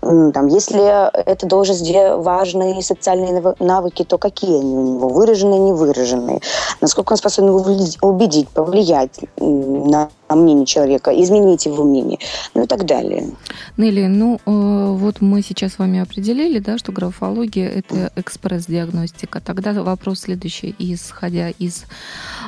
Там, 0.00 0.46
если 0.48 1.10
это 1.24 1.46
должность, 1.46 1.82
где 1.82 2.14
важны 2.14 2.80
социальные 2.82 3.54
навыки, 3.58 4.04
то 4.04 4.18
какие 4.18 4.58
они 4.58 4.76
у 4.76 4.82
него, 4.82 5.08
выраженные, 5.08 5.60
невыраженные, 5.60 6.40
насколько 6.80 7.12
он 7.12 7.16
способен 7.16 7.50
убедить, 7.50 7.98
повлиять, 8.42 8.54
повлиять 8.54 9.20
на 9.38 10.10
мнение 10.30 10.66
человека, 10.66 11.10
изменить 11.10 11.66
его 11.66 11.84
мнение, 11.84 12.18
ну 12.54 12.64
и 12.64 12.66
так 12.66 12.84
далее. 12.86 13.30
Нелли, 13.76 14.06
ну 14.06 14.40
э, 14.44 14.96
вот 14.96 15.20
мы 15.20 15.42
сейчас 15.42 15.74
с 15.74 15.78
вами 15.78 16.00
определили, 16.00 16.58
да, 16.58 16.78
что 16.78 16.92
графология– 16.92 17.68
это 17.68 18.10
экспресс-диагностика. 18.16 19.40
Тогда 19.40 19.72
вопрос 19.72 20.20
следующий, 20.20 20.74
исходя 20.78 21.50
из 21.50 21.84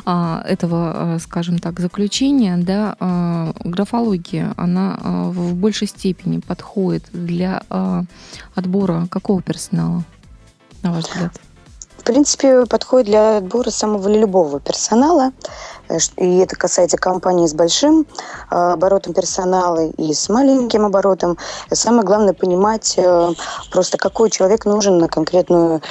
а, 0.04 0.42
этого, 0.46 1.14
а, 1.14 1.18
скажем 1.18 1.58
так, 1.58 1.78
заключения, 1.80 2.56
да, 2.56 2.96
а, 2.98 3.52
графология, 3.64 4.52
она 4.56 4.98
а, 5.00 5.30
в 5.30 5.54
большей 5.54 5.88
степени 5.88 6.38
подходит 6.38 7.04
для 7.12 7.62
а, 7.70 8.04
отбора 8.54 9.06
какого 9.10 9.42
персонала, 9.42 10.04
на 10.82 10.92
ваш 10.92 11.04
взгляд? 11.04 11.40
Принципе, 12.06 12.64
подходит 12.66 13.08
для 13.08 13.38
отбора 13.38 13.70
самого 13.70 14.08
любого 14.08 14.60
персонала. 14.60 15.32
Э, 15.88 15.98
и 16.16 16.38
это 16.38 16.56
касается 16.56 16.96
компаний 16.96 17.48
с 17.48 17.54
большим 17.54 18.06
э, 18.50 18.54
оборотом 18.54 19.12
персонала 19.12 19.86
и 19.86 20.14
с 20.14 20.28
маленьким 20.28 20.84
оборотом. 20.84 21.36
Самое 21.72 22.04
главное 22.04 22.32
понимать 22.32 22.94
э, 22.96 23.32
просто, 23.72 23.98
какой 23.98 24.30
человек 24.30 24.64
нужен 24.64 24.98
на 24.98 25.08
конкретную 25.08 25.82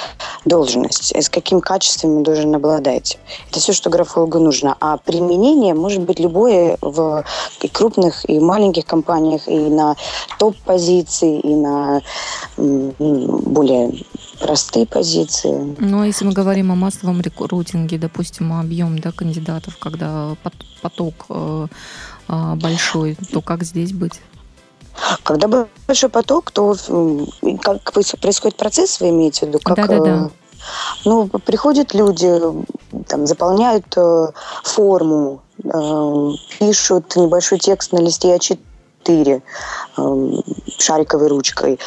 должность, 0.46 1.14
с 1.14 1.28
какими 1.28 1.60
качествами 1.60 2.22
должен 2.22 2.54
обладать. 2.54 3.18
Это 3.50 3.60
все, 3.60 3.72
что 3.72 3.90
графологу 3.90 4.38
нужно. 4.38 4.76
А 4.80 4.96
применение 4.96 5.74
может 5.74 6.02
быть 6.02 6.18
любое 6.18 6.78
в 6.80 7.24
и 7.60 7.68
крупных, 7.68 8.28
и 8.28 8.40
маленьких 8.40 8.86
компаниях, 8.86 9.46
и 9.48 9.58
на 9.58 9.96
топ-позиции, 10.38 11.40
и 11.40 11.54
на 11.54 12.00
более 12.56 13.92
простые 14.40 14.86
позиции. 14.86 15.76
Ну, 15.78 16.02
а 16.02 16.06
если 16.06 16.24
мы 16.24 16.32
говорим 16.32 16.72
о 16.72 16.74
массовом 16.74 17.20
рекрутинге, 17.20 17.98
допустим, 17.98 18.52
объем 18.52 18.98
да, 18.98 19.12
кандидатов, 19.12 19.76
когда 19.78 20.36
поток 20.82 21.14
э, 21.28 21.66
э, 22.28 22.54
большой, 22.56 23.16
то 23.32 23.40
как 23.40 23.64
здесь 23.64 23.92
быть? 23.92 24.20
Когда 25.22 25.66
большой 25.86 26.08
поток, 26.08 26.50
то 26.50 26.74
как 27.62 27.92
происходит 27.92 28.56
процесс, 28.56 29.00
вы 29.00 29.10
имеете 29.10 29.46
в 29.46 29.48
виду? 29.48 29.58
Как, 29.62 29.76
Да-да-да. 29.76 30.26
Э, 30.26 30.28
ну, 31.04 31.28
приходят 31.28 31.94
люди, 31.94 32.40
там, 33.06 33.26
заполняют 33.26 33.96
э, 33.96 34.28
форму, 34.64 35.42
э, 35.62 36.30
пишут 36.58 37.16
небольшой 37.16 37.58
текст 37.58 37.92
на 37.92 37.98
листе 37.98 38.34
А4 38.36 39.42
э, 39.96 40.30
шариковой 40.78 41.28
ручкой, 41.28 41.78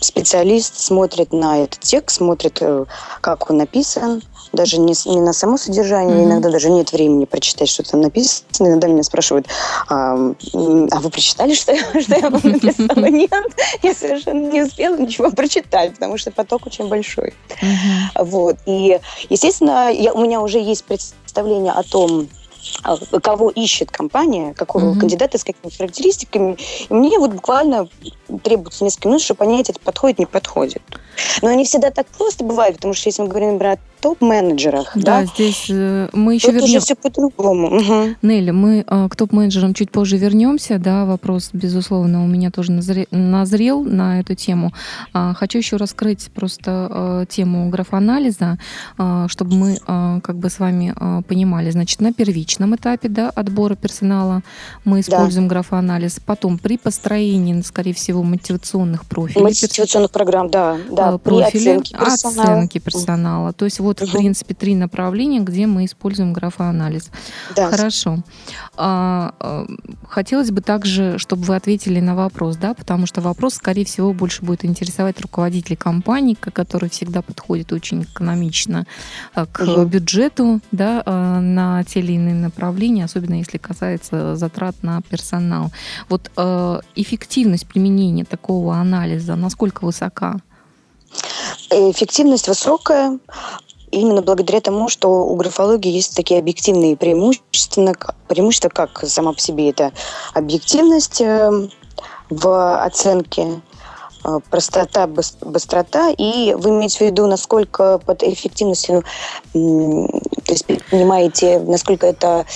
специалист 0.00 0.78
смотрит 0.78 1.32
на 1.32 1.62
этот 1.62 1.80
текст, 1.80 2.16
смотрит, 2.16 2.58
э, 2.60 2.84
как 3.20 3.50
он 3.50 3.58
написан, 3.58 4.22
даже 4.52 4.78
не, 4.78 4.94
не 5.06 5.20
на 5.20 5.32
само 5.32 5.58
содержание, 5.58 6.16
mm-hmm. 6.16 6.24
иногда 6.24 6.50
даже 6.50 6.70
нет 6.70 6.92
времени 6.92 7.24
прочитать, 7.24 7.68
что 7.68 7.82
там 7.82 8.00
написано. 8.00 8.46
Иногда 8.60 8.88
меня 8.88 9.02
спрашивают, 9.02 9.46
а, 9.88 10.14
а 10.14 11.00
вы 11.00 11.10
прочитали, 11.10 11.54
что, 11.54 11.76
что 11.76 12.14
я 12.14 12.30
вам 12.30 12.40
написала? 12.42 13.06
Нет, 13.08 13.30
я 13.82 13.94
совершенно 13.94 14.50
не 14.50 14.62
успела 14.62 14.96
ничего 14.96 15.30
прочитать, 15.30 15.94
потому 15.94 16.18
что 16.18 16.30
поток 16.30 16.66
очень 16.66 16.88
большой. 16.88 17.34
Mm-hmm. 17.60 18.24
Вот. 18.24 18.56
И, 18.66 18.98
естественно, 19.28 19.92
я, 19.92 20.12
у 20.12 20.22
меня 20.22 20.40
уже 20.40 20.58
есть 20.58 20.84
представление 20.84 21.72
о 21.72 21.82
том, 21.82 22.28
кого 23.22 23.50
ищет 23.50 23.90
компания, 23.90 24.54
какого 24.54 24.92
mm-hmm. 24.92 25.00
кандидата 25.00 25.38
с 25.38 25.44
какими 25.44 25.72
характеристиками. 25.72 26.56
И 26.88 26.94
мне 26.94 27.18
вот 27.18 27.32
буквально 27.32 27.88
требуется 28.42 28.84
несколько 28.84 29.08
минут, 29.08 29.22
чтобы 29.22 29.38
понять, 29.38 29.70
это 29.70 29.80
подходит, 29.80 30.18
не 30.18 30.26
подходит. 30.26 30.82
Но 31.42 31.52
не 31.52 31.64
всегда 31.64 31.90
так 31.90 32.06
просто 32.06 32.44
бывает, 32.44 32.76
потому 32.76 32.94
что 32.94 33.08
если 33.08 33.22
мы 33.22 33.28
говорим, 33.28 33.54
например, 33.54 33.78
топ-менеджерах, 34.00 34.92
да, 34.94 35.20
да, 35.20 35.26
здесь 35.26 35.66
э, 35.70 36.08
мы 36.12 36.34
еще 36.34 36.50
вернем... 36.52 36.64
уже 36.64 36.80
все 36.80 36.94
по-другому. 36.94 37.76
Угу. 37.76 38.16
Нелли, 38.22 38.50
мы 38.50 38.84
э, 38.86 39.08
к 39.08 39.16
топ-менеджерам 39.16 39.74
чуть 39.74 39.90
позже 39.90 40.16
вернемся, 40.16 40.78
да, 40.78 41.04
вопрос, 41.04 41.50
безусловно, 41.52 42.24
у 42.24 42.26
меня 42.26 42.50
тоже 42.50 42.72
назрел 42.72 43.82
на 43.82 44.20
эту 44.20 44.34
тему. 44.34 44.72
А, 45.12 45.34
хочу 45.34 45.58
еще 45.58 45.76
раскрыть 45.76 46.30
просто 46.34 46.88
э, 46.90 47.26
тему 47.28 47.68
графоанализа, 47.70 48.58
чтобы 49.28 49.54
мы 49.54 49.78
как 50.22 50.36
бы 50.36 50.50
с 50.50 50.58
вами 50.58 50.94
понимали. 51.22 51.70
Значит, 51.70 52.00
на 52.00 52.12
первичном 52.12 52.76
этапе, 52.76 53.08
да, 53.08 53.30
отбора 53.30 53.74
персонала 53.74 54.42
мы 54.84 55.00
используем 55.00 55.48
да. 55.48 55.54
графоанализ, 55.54 56.20
потом 56.24 56.58
при 56.58 56.78
построении, 56.78 57.60
скорее 57.62 57.94
всего, 57.94 58.22
мотивационных 58.22 59.04
профилей. 59.06 59.42
Мотивационных 59.42 60.10
программ, 60.10 60.50
да, 60.50 60.76
да 60.90 61.18
профили, 61.18 61.70
оценки 61.70 61.92
персонала. 61.92 62.42
оценки 62.42 62.78
персонала. 62.78 63.52
То 63.52 63.64
есть 63.64 63.80
вот, 63.88 64.02
угу. 64.02 64.10
в 64.10 64.12
принципе, 64.12 64.54
три 64.54 64.74
направления, 64.74 65.40
где 65.40 65.66
мы 65.66 65.86
используем 65.86 66.32
графоанализ. 66.32 67.10
Да. 67.56 67.70
Хорошо. 67.70 68.18
А, 68.76 69.34
а, 69.40 69.66
хотелось 70.06 70.50
бы 70.50 70.60
также, 70.60 71.18
чтобы 71.18 71.44
вы 71.44 71.56
ответили 71.56 72.00
на 72.00 72.14
вопрос, 72.14 72.56
да, 72.56 72.74
потому 72.74 73.06
что 73.06 73.20
вопрос, 73.20 73.54
скорее 73.54 73.84
всего, 73.84 74.12
больше 74.12 74.44
будет 74.44 74.64
интересовать 74.64 75.20
руководителей 75.20 75.76
компаний, 75.76 76.34
которые 76.34 76.90
всегда 76.90 77.22
подходят 77.22 77.72
очень 77.72 78.02
экономично 78.02 78.86
э, 79.34 79.46
к 79.46 79.62
угу. 79.62 79.84
бюджету, 79.84 80.60
да, 80.70 81.02
на 81.40 81.82
те 81.84 82.00
или 82.00 82.12
иные 82.12 82.34
направления, 82.34 83.04
особенно 83.04 83.34
если 83.34 83.58
касается 83.58 84.36
затрат 84.36 84.82
на 84.82 85.00
персонал. 85.02 85.72
Вот 86.08 86.30
эффективность 86.94 87.66
применения 87.66 88.24
такого 88.24 88.76
анализа, 88.76 89.34
насколько 89.34 89.84
высока? 89.84 90.36
Эффективность 91.70 92.48
высокая, 92.48 93.18
именно 93.90 94.22
благодаря 94.22 94.60
тому, 94.60 94.88
что 94.88 95.08
у 95.08 95.34
графологии 95.36 95.90
есть 95.90 96.16
такие 96.16 96.40
объективные 96.40 96.96
преимущества, 96.96 97.94
преимущества 98.28 98.68
как 98.68 99.04
сама 99.06 99.32
по 99.32 99.40
себе 99.40 99.70
это 99.70 99.92
объективность 100.34 101.20
э, 101.20 101.68
в 102.30 102.84
оценке, 102.84 103.60
э, 104.24 104.38
простота, 104.50 105.06
быстрота, 105.06 106.10
и 106.10 106.54
вы 106.54 106.70
имеете 106.70 106.98
в 106.98 107.00
виду, 107.02 107.26
насколько 107.26 107.98
под 107.98 108.22
эффективностью, 108.22 109.04
то 109.52 110.52
есть 110.52 110.66
понимаете, 110.90 111.60
насколько 111.60 112.06
это 112.06 112.46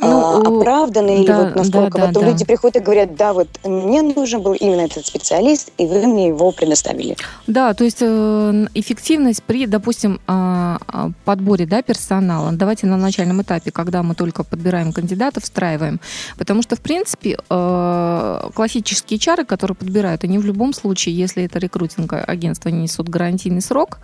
ну, 0.00 0.42
э, 0.42 0.60
оправданы, 0.60 1.08
да, 1.08 1.14
или 1.14 1.44
вот 1.44 1.56
насколько 1.56 1.98
да, 1.98 2.00
да, 2.00 2.06
потом 2.08 2.22
да. 2.24 2.30
люди 2.30 2.44
приходят 2.44 2.76
и 2.76 2.80
говорят, 2.80 3.16
да, 3.16 3.32
вот 3.32 3.48
мне 3.64 4.02
нужен 4.02 4.42
был 4.42 4.54
именно 4.54 4.82
этот 4.82 5.06
специалист, 5.06 5.70
и 5.78 5.86
вы 5.86 6.06
мне 6.06 6.28
его 6.28 6.52
предоставили. 6.52 7.16
Да, 7.46 7.74
то 7.74 7.84
есть 7.84 7.98
э, 8.00 8.66
эффективность 8.74 9.42
при, 9.42 9.66
допустим, 9.66 10.20
а, 10.26 10.78
а, 10.86 11.10
подборе 11.24 11.66
да, 11.66 11.82
персонала, 11.82 12.52
давайте 12.52 12.86
на 12.86 12.96
начальном 12.96 13.42
этапе, 13.42 13.70
когда 13.70 14.02
мы 14.02 14.14
только 14.14 14.44
подбираем 14.44 14.92
кандидата, 14.92 15.40
встраиваем, 15.40 16.00
потому 16.38 16.62
что, 16.62 16.76
в 16.76 16.80
принципе, 16.80 17.36
э, 17.48 18.50
классические 18.54 19.18
чары, 19.18 19.44
которые 19.44 19.76
подбирают, 19.76 20.24
они 20.24 20.38
в 20.38 20.44
любом 20.44 20.72
случае, 20.72 21.16
если 21.16 21.44
это 21.44 21.58
рекрутинг 21.58 22.12
агентство, 22.12 22.68
несут 22.70 23.08
гарантийный 23.08 23.60
срок 23.60 23.98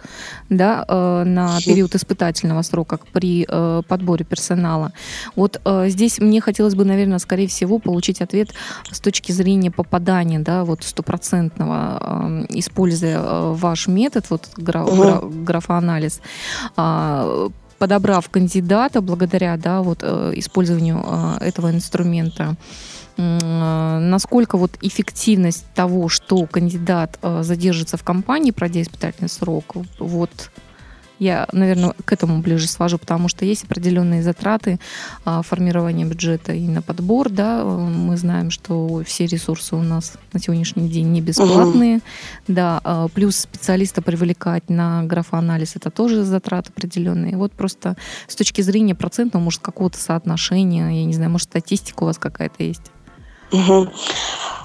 да, 0.51 0.85
на 1.25 1.59
период 1.65 1.95
испытательного 1.95 2.63
срока 2.63 2.99
при 3.13 3.47
подборе 3.89 4.25
персонала. 4.25 4.93
Вот 5.35 5.61
здесь 5.89 6.19
мне 6.19 6.41
хотелось 6.41 6.75
бы, 6.75 6.85
наверное, 6.85 7.19
скорее 7.19 7.49
всего, 7.49 7.79
получить 7.79 8.21
ответ 8.21 8.51
с 8.91 9.01
точки 9.01 9.33
зрения 9.33 9.71
попадания, 9.71 10.39
да, 10.39 10.65
вот 10.65 10.83
стопроцентного, 10.83 12.47
используя 12.51 13.19
э, 13.19 13.53
ваш 13.55 13.87
метод, 13.87 14.27
вот 14.31 14.49
граф, 14.57 14.89
угу. 14.89 15.29
графоанализ, 15.45 16.21
а, 16.77 17.49
подобрав 17.79 18.29
кандидата 18.29 19.01
благодаря 19.01 19.57
да, 19.57 19.83
вот, 19.83 20.01
э, 20.03 20.33
использованию 20.37 21.05
э, 21.05 21.45
этого 21.45 21.71
инструмента, 21.71 22.57
насколько 23.19 24.59
вот 24.59 24.73
эффективность 24.83 25.65
того, 25.75 26.11
что 26.11 26.45
кандидат 26.45 27.19
задержится 27.41 27.97
в 27.97 28.03
компании, 28.03 28.51
пройдя 28.51 28.83
испытательный 28.83 29.31
срок, 29.31 29.75
вот 29.99 30.51
я, 31.19 31.49
наверное, 31.53 31.95
к 32.05 32.13
этому 32.13 32.41
ближе 32.41 32.69
свожу, 32.69 32.99
потому 32.99 33.29
что 33.29 33.45
есть 33.45 33.65
определенные 33.65 34.23
затраты 34.23 34.79
а, 35.25 35.43
формирования 35.43 36.05
бюджета 36.05 36.53
и 36.53 36.67
на 36.67 36.83
подбор, 36.83 37.31
да, 37.31 37.65
мы 37.65 38.17
знаем, 38.17 38.51
что 38.51 39.03
все 39.05 39.27
ресурсы 39.27 39.77
у 39.77 39.83
нас 39.83 40.15
на 40.33 40.41
сегодняшний 40.41 40.89
день 40.89 41.13
не 41.13 41.21
бесплатные, 41.21 41.97
угу. 41.97 42.03
да, 42.49 42.81
а, 42.85 43.09
плюс 43.09 43.37
специалиста 43.37 44.03
привлекать 44.03 44.69
на 44.69 45.05
графоанализ 45.05 45.77
это 45.77 45.91
тоже 45.91 46.25
затраты 46.25 46.71
определенные. 46.71 47.37
Вот 47.37 47.53
просто 47.53 47.97
с 48.29 48.37
точки 48.37 48.61
зрения 48.61 48.95
процентного, 48.95 49.43
может, 49.43 49.61
какого-то 49.61 49.99
соотношения, 49.99 50.91
я 50.91 51.05
не 51.05 51.15
знаю, 51.15 51.31
может, 51.31 51.49
статистика 51.49 52.03
у 52.03 52.07
вас 52.07 52.19
какая-то 52.19 52.63
есть? 52.63 52.83
Угу. 53.53 53.91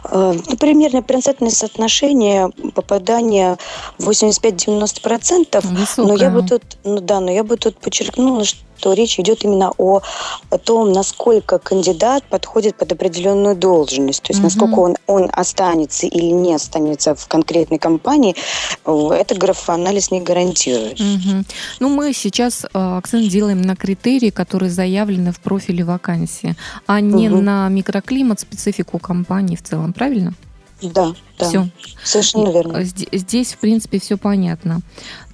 Ну, 0.10 0.58
примерно 0.60 1.04
процентное 1.04 1.52
соотношение 1.52 2.50
попадания 2.74 3.58
85-90%. 4.00 5.68
Высокое. 5.68 6.06
Но 6.06 6.16
я 6.16 6.30
бы 6.30 6.42
тут, 6.42 6.64
ну 6.84 7.00
да, 7.00 7.20
но 7.20 7.32
я 7.32 7.44
бы 7.44 7.58
тут 7.58 7.78
подчеркнула, 7.78 8.44
что 8.44 8.60
что 8.82 8.94
речь 8.94 9.20
идет 9.20 9.44
именно 9.44 9.72
о, 9.78 10.02
о 10.50 10.58
том, 10.58 10.92
насколько 10.92 11.60
кандидат 11.60 12.24
подходит 12.24 12.76
под 12.76 12.92
определенную 12.92 13.56
должность, 13.56 14.24
то 14.24 14.34
есть 14.34 14.40
угу. 14.40 14.48
насколько 14.48 14.80
он, 14.80 14.98
он 15.06 15.30
останется 15.32 16.08
или 16.08 16.32
не 16.32 16.56
останется 16.56 17.14
в 17.14 17.28
конкретной 17.28 17.78
компании, 17.78 18.36
это 18.84 19.36
графоанализ 19.36 20.10
не 20.10 20.22
гарантирует. 20.22 21.00
Угу. 21.00 21.44
Ну, 21.80 21.90
мы 21.90 22.12
сейчас 22.14 22.66
э, 22.66 22.68
акцент 22.74 23.30
делаем 23.30 23.62
на 23.62 23.76
критерии, 23.76 24.32
которые 24.32 24.72
заявлены 24.72 25.32
в 25.32 25.40
профиле 25.40 25.84
вакансии, 25.84 26.56
а 26.88 27.02
не 27.02 27.30
угу. 27.30 27.40
на 27.40 27.70
микроклимат, 27.70 28.40
специфику 28.40 28.98
компании 28.98 29.56
в 29.56 29.62
целом, 29.62 29.94
правильно? 29.94 30.34
Да, 30.82 31.14
да. 31.38 31.46
Все. 31.48 31.70
Совершенно 32.04 32.50
верно. 32.50 32.84
Здесь, 32.84 33.54
в 33.54 33.58
принципе, 33.60 34.00
все 34.00 34.18
понятно. 34.18 34.80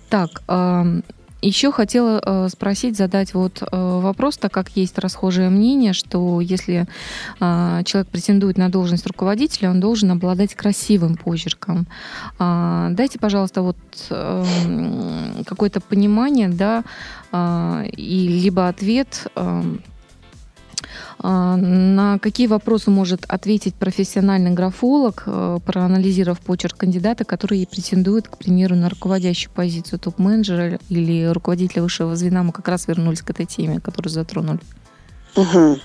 Так, 0.10 0.44
Еще 1.42 1.72
хотела 1.72 2.22
э, 2.24 2.50
спросить, 2.50 2.98
задать 2.98 3.34
вот 3.36 3.62
э, 3.62 3.68
вопрос, 3.72 4.38
так 4.38 4.52
как 4.52 4.70
есть 4.76 4.98
расхожее 4.98 5.50
мнение, 5.50 5.94
что 5.94 6.42
если 6.42 6.88
э, 7.40 7.82
человек 7.86 8.10
претендует 8.10 8.58
на 8.58 8.70
должность 8.70 9.06
руководителя, 9.06 9.70
он 9.70 9.80
должен 9.80 10.10
обладать 10.12 10.56
красивым 10.56 11.16
почерком. 11.16 11.86
Э, 12.40 12.90
дайте, 12.92 13.20
пожалуйста, 13.20 13.62
вот 13.62 13.78
э, 14.10 14.44
какое-то 15.46 15.80
понимание, 15.80 16.50
да, 16.50 16.84
и 17.86 18.28
либо 18.44 18.68
ответ. 18.70 19.28
А, 21.20 21.56
на 21.56 22.20
какие 22.20 22.48
вопросы 22.48 22.92
может 22.92 23.26
ответить 23.28 23.76
профессиональный 23.76 24.52
графолог, 24.52 25.24
э, 25.26 25.60
проанализировав 25.66 26.40
почерк 26.40 26.78
кандидата, 26.78 27.26
который 27.26 27.68
претендует, 27.70 28.28
к 28.28 28.38
примеру, 28.38 28.76
на 28.76 28.90
руководящую 28.90 29.52
позицию 29.54 30.00
топ-менеджера 30.00 30.80
или 30.90 31.26
руководителя 31.26 31.82
высшего 31.82 32.16
звена? 32.16 32.44
Мы 32.44 32.52
как 32.52 32.68
раз 32.68 32.88
вернулись 32.88 33.22
к 33.22 33.30
этой 33.30 33.46
теме, 33.46 33.80
которую 33.80 34.12
затронули. 34.12 34.60
Угу 35.36 35.80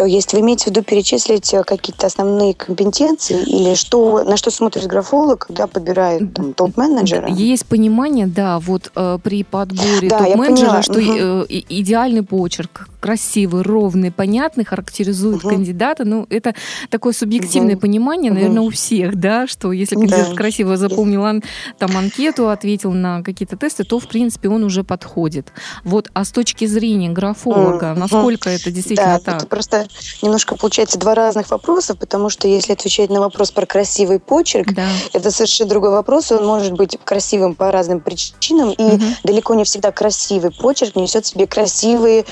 то 0.00 0.06
есть 0.06 0.32
вы 0.32 0.40
имеете 0.40 0.64
в 0.64 0.66
виду 0.68 0.82
перечислить 0.82 1.52
э, 1.52 1.62
какие-то 1.62 2.06
основные 2.06 2.54
компетенции 2.54 3.42
или 3.42 3.74
что, 3.74 4.24
на 4.24 4.38
что 4.38 4.50
смотрит 4.50 4.86
графолог, 4.86 5.46
когда 5.46 5.66
подбирает 5.66 6.32
там, 6.32 6.54
топ-менеджера? 6.54 7.28
Есть 7.28 7.66
понимание, 7.66 8.26
да, 8.26 8.58
вот 8.60 8.90
э, 8.96 9.18
при 9.22 9.44
подборе 9.44 10.08
да, 10.08 10.20
топ-менеджера, 10.20 10.80
что 10.80 10.94
угу. 10.94 11.44
э, 11.50 11.62
идеальный 11.68 12.22
почерк, 12.22 12.88
красивый, 13.00 13.62
ровный, 13.62 14.12
понятный, 14.12 14.64
характеризует 14.64 15.44
угу. 15.44 15.50
кандидата. 15.50 16.04
Ну, 16.04 16.26
это 16.30 16.54
такое 16.90 17.12
субъективное 17.12 17.74
угу. 17.74 17.82
понимание, 17.82 18.30
наверное, 18.30 18.60
угу. 18.60 18.68
у 18.68 18.70
всех, 18.70 19.16
да, 19.16 19.46
что 19.46 19.72
если 19.72 19.96
кандидат 19.96 20.30
да. 20.30 20.36
красиво 20.36 20.76
запомнил 20.76 21.24
ан- 21.24 21.42
там 21.78 21.96
анкету, 21.96 22.50
ответил 22.50 22.92
на 22.92 23.22
какие-то 23.22 23.56
тесты, 23.56 23.84
то, 23.84 23.98
в 23.98 24.06
принципе, 24.06 24.48
он 24.48 24.62
уже 24.62 24.84
подходит. 24.84 25.52
Вот, 25.84 26.10
а 26.12 26.24
с 26.24 26.30
точки 26.30 26.66
зрения 26.66 27.10
графолога, 27.10 27.92
угу. 27.92 28.00
насколько 28.00 28.50
это 28.50 28.70
действительно 28.70 29.18
да, 29.18 29.32
так? 29.32 29.36
Это 29.38 29.46
просто 29.46 29.86
немножко 30.22 30.56
получается 30.56 30.98
два 30.98 31.14
разных 31.14 31.50
вопроса, 31.50 31.94
потому 31.94 32.28
что 32.28 32.46
если 32.46 32.72
отвечать 32.72 33.10
на 33.10 33.20
вопрос 33.20 33.50
про 33.50 33.66
красивый 33.66 34.20
почерк, 34.20 34.74
да. 34.74 34.88
это 35.12 35.30
совершенно 35.30 35.70
другой 35.70 35.90
вопрос, 35.90 36.30
он 36.32 36.46
может 36.46 36.72
быть 36.72 36.98
красивым 37.04 37.54
по 37.54 37.70
разным 37.70 38.00
причинам, 38.00 38.70
и 38.72 38.82
угу. 38.82 39.02
далеко 39.24 39.54
не 39.54 39.64
всегда 39.64 39.90
красивый 39.90 40.50
почерк 40.50 40.96
несет 40.96 41.24
в 41.24 41.28
себе 41.28 41.46
красивые 41.46 42.24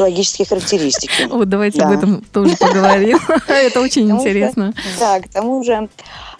психологические 0.00 0.46
характеристики. 0.46 1.28
Вот 1.28 1.48
давайте 1.48 1.82
об 1.82 1.92
этом 1.92 2.24
тоже 2.32 2.56
поговорим. 2.56 3.18
Это 3.48 3.80
очень 3.80 4.10
интересно. 4.10 4.72
Да, 4.98 5.20
к 5.20 5.28
тому 5.28 5.62
же, 5.62 5.88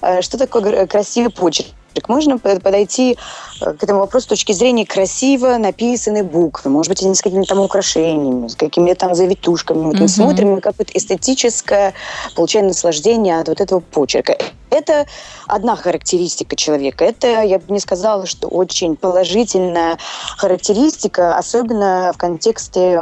э, 0.00 0.22
что 0.22 0.38
такое 0.38 0.86
красивый 0.86 1.30
почерк? 1.30 1.68
Можно 2.08 2.38
подойти 2.38 3.18
э, 3.60 3.72
к 3.72 3.82
этому 3.82 4.00
вопросу 4.00 4.26
с 4.26 4.28
точки 4.28 4.52
зрения 4.52 4.86
красиво 4.86 5.56
написанной 5.58 6.22
буквы, 6.22 6.70
может 6.70 6.88
быть, 6.88 7.02
с 7.02 7.20
какими-то 7.20 7.48
там 7.48 7.60
украшениями, 7.60 8.48
с 8.48 8.54
какими-то 8.54 9.00
там 9.00 9.14
завитушками. 9.14 9.82
Вот 9.82 10.00
мы 10.00 10.08
смотрим 10.08 10.54
на 10.54 10.60
какое-то 10.60 10.92
эстетическое 10.94 11.92
получаем 12.34 12.68
наслаждение 12.68 13.40
от 13.40 13.48
вот 13.48 13.60
этого 13.60 13.80
почерка. 13.80 14.38
Это 14.70 15.06
одна 15.48 15.74
характеристика 15.76 16.54
человека. 16.56 17.04
Это, 17.04 17.42
я 17.42 17.58
бы 17.58 17.64
не 17.72 17.80
сказала, 17.80 18.24
что 18.24 18.46
очень 18.48 18.96
положительная 18.96 19.98
характеристика, 20.36 21.36
особенно 21.36 22.12
в 22.14 22.16
контексте 22.16 23.00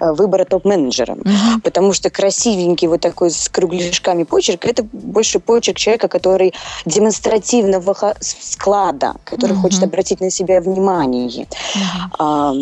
выбора 0.00 0.44
топ-менеджера. 0.44 1.12
Угу. 1.12 1.60
Потому 1.62 1.92
что 1.92 2.10
красивенький 2.10 2.88
вот 2.88 3.00
такой 3.00 3.30
с 3.30 3.48
кругляшками 3.48 4.24
почерк, 4.24 4.64
это 4.64 4.82
больше 4.92 5.40
почерк 5.40 5.78
человека, 5.78 6.08
который 6.08 6.54
демонстративного 6.84 8.14
склада, 8.20 9.14
который 9.24 9.52
угу. 9.52 9.62
хочет 9.62 9.82
обратить 9.82 10.20
на 10.20 10.30
себя 10.30 10.60
внимание. 10.60 11.46
Угу. 11.74 12.14
А, 12.18 12.54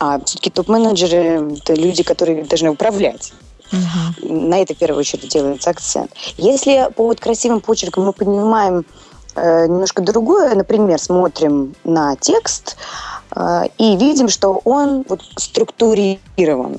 а 0.00 0.20
все-таки 0.24 0.50
топ-менеджеры– 0.50 1.56
это 1.58 1.74
люди, 1.74 2.02
которые 2.02 2.44
должны 2.44 2.70
управлять. 2.70 3.32
Угу. 3.72 4.32
На 4.32 4.62
это 4.62 4.74
в 4.74 4.78
первую 4.78 5.00
очередь 5.00 5.28
делается 5.28 5.70
акцент. 5.70 6.12
Если 6.36 6.88
по 6.94 7.04
вот 7.04 7.20
красивым 7.20 7.60
почеркам 7.60 8.04
мы 8.04 8.12
понимаем 8.12 8.84
э, 9.34 9.66
немножко 9.66 10.02
другое, 10.02 10.54
например, 10.54 10.98
смотрим 10.98 11.74
на 11.84 12.16
текст, 12.16 12.76
и 13.78 13.96
видим, 13.96 14.28
что 14.28 14.60
он 14.64 15.04
вот 15.08 15.22
структурирован, 15.36 16.76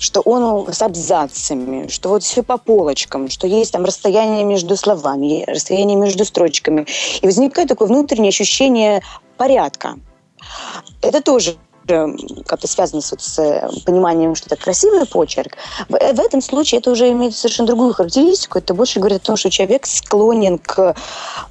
что 0.00 0.20
он 0.20 0.72
с 0.72 0.82
абзацами, 0.82 1.88
что 1.88 2.08
вот 2.08 2.22
все 2.22 2.42
по 2.42 2.58
полочкам, 2.58 3.28
что 3.28 3.46
есть 3.46 3.72
там 3.72 3.84
расстояние 3.84 4.44
между 4.44 4.76
словами, 4.76 5.44
расстояние 5.46 5.96
между 5.96 6.24
строчками. 6.24 6.86
И 7.22 7.26
возникает 7.26 7.68
такое 7.68 7.88
внутреннее 7.88 8.30
ощущение 8.30 9.02
порядка. 9.36 9.98
Это 11.00 11.22
тоже 11.22 11.56
как-то 12.46 12.66
связано 12.66 13.02
с, 13.02 13.14
с 13.18 13.38
э, 13.38 13.68
пониманием, 13.84 14.34
что 14.34 14.46
это 14.46 14.62
красивый 14.62 15.06
почерк, 15.06 15.56
в, 15.88 15.94
э, 15.94 16.12
в 16.12 16.20
этом 16.20 16.40
случае 16.40 16.80
это 16.80 16.90
уже 16.90 17.10
имеет 17.10 17.36
совершенно 17.36 17.66
другую 17.66 17.92
характеристику. 17.94 18.58
Это 18.58 18.74
больше 18.74 19.00
говорит 19.00 19.22
о 19.22 19.26
том, 19.26 19.36
что 19.36 19.50
человек 19.50 19.86
склонен 19.86 20.58
к 20.58 20.94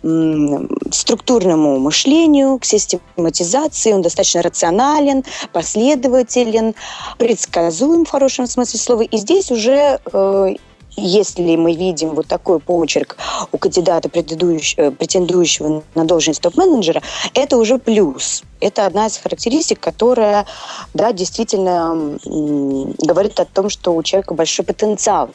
м, 0.03 0.69
структурному 0.91 1.79
мышлению, 1.79 2.59
к 2.59 2.65
систематизации, 2.65 3.93
он 3.93 4.01
достаточно 4.01 4.41
рационален, 4.41 5.23
последователен, 5.53 6.75
предсказуем 7.17 8.05
в 8.05 8.09
хорошем 8.09 8.47
смысле 8.47 8.79
слова. 8.79 9.01
И 9.01 9.17
здесь 9.17 9.51
уже 9.51 9.99
э, 10.11 10.55
если 10.95 11.55
мы 11.55 11.75
видим 11.75 12.09
вот 12.15 12.27
такой 12.27 12.59
почерк 12.59 13.17
у 13.51 13.57
кандидата, 13.57 14.09
э, 14.09 14.91
претендующего 14.91 15.83
на 15.95 16.05
должность 16.05 16.41
топ-менеджера, 16.41 17.01
это 17.33 17.57
уже 17.57 17.77
плюс. 17.77 18.43
Это 18.59 18.85
одна 18.85 19.07
из 19.07 19.17
характеристик, 19.17 19.79
которая 19.79 20.45
да, 20.93 21.13
действительно 21.13 22.17
говорит 22.25 23.39
о 23.39 23.45
том, 23.45 23.69
что 23.69 23.95
у 23.95 24.03
человека 24.03 24.33
большой 24.33 24.65
потенциал 24.65 25.29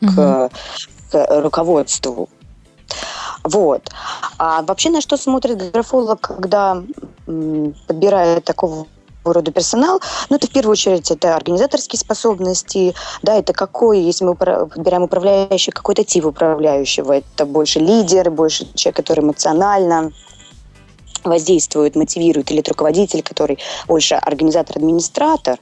угу. 0.00 0.12
к, 0.12 0.50
к 1.10 1.40
руководству. 1.42 2.28
Вот. 3.44 3.90
А 4.38 4.62
вообще 4.62 4.90
на 4.90 5.00
что 5.00 5.16
смотрит 5.16 5.70
графолог, 5.70 6.20
когда 6.20 6.82
подбирает 7.24 8.44
такого 8.44 8.86
рода 9.32 9.52
персонал. 9.52 10.00
Но 10.30 10.36
это 10.36 10.46
в 10.46 10.50
первую 10.50 10.72
очередь 10.72 11.10
это 11.10 11.36
организаторские 11.36 11.98
способности, 11.98 12.94
да, 13.22 13.36
это 13.36 13.52
какой, 13.52 14.00
если 14.00 14.24
мы 14.24 14.34
подбираем 14.34 15.02
управляющий, 15.02 15.70
какой-то 15.70 16.04
тип 16.04 16.26
управляющего, 16.26 17.18
это 17.18 17.46
больше 17.46 17.80
лидер, 17.80 18.30
больше 18.30 18.66
человек, 18.74 18.96
который 18.96 19.24
эмоционально 19.24 20.12
воздействует, 21.24 21.96
мотивирует, 21.96 22.50
или 22.50 22.60
это 22.60 22.70
руководитель, 22.70 23.22
который 23.22 23.58
больше 23.86 24.14
организатор-администратор. 24.14 25.58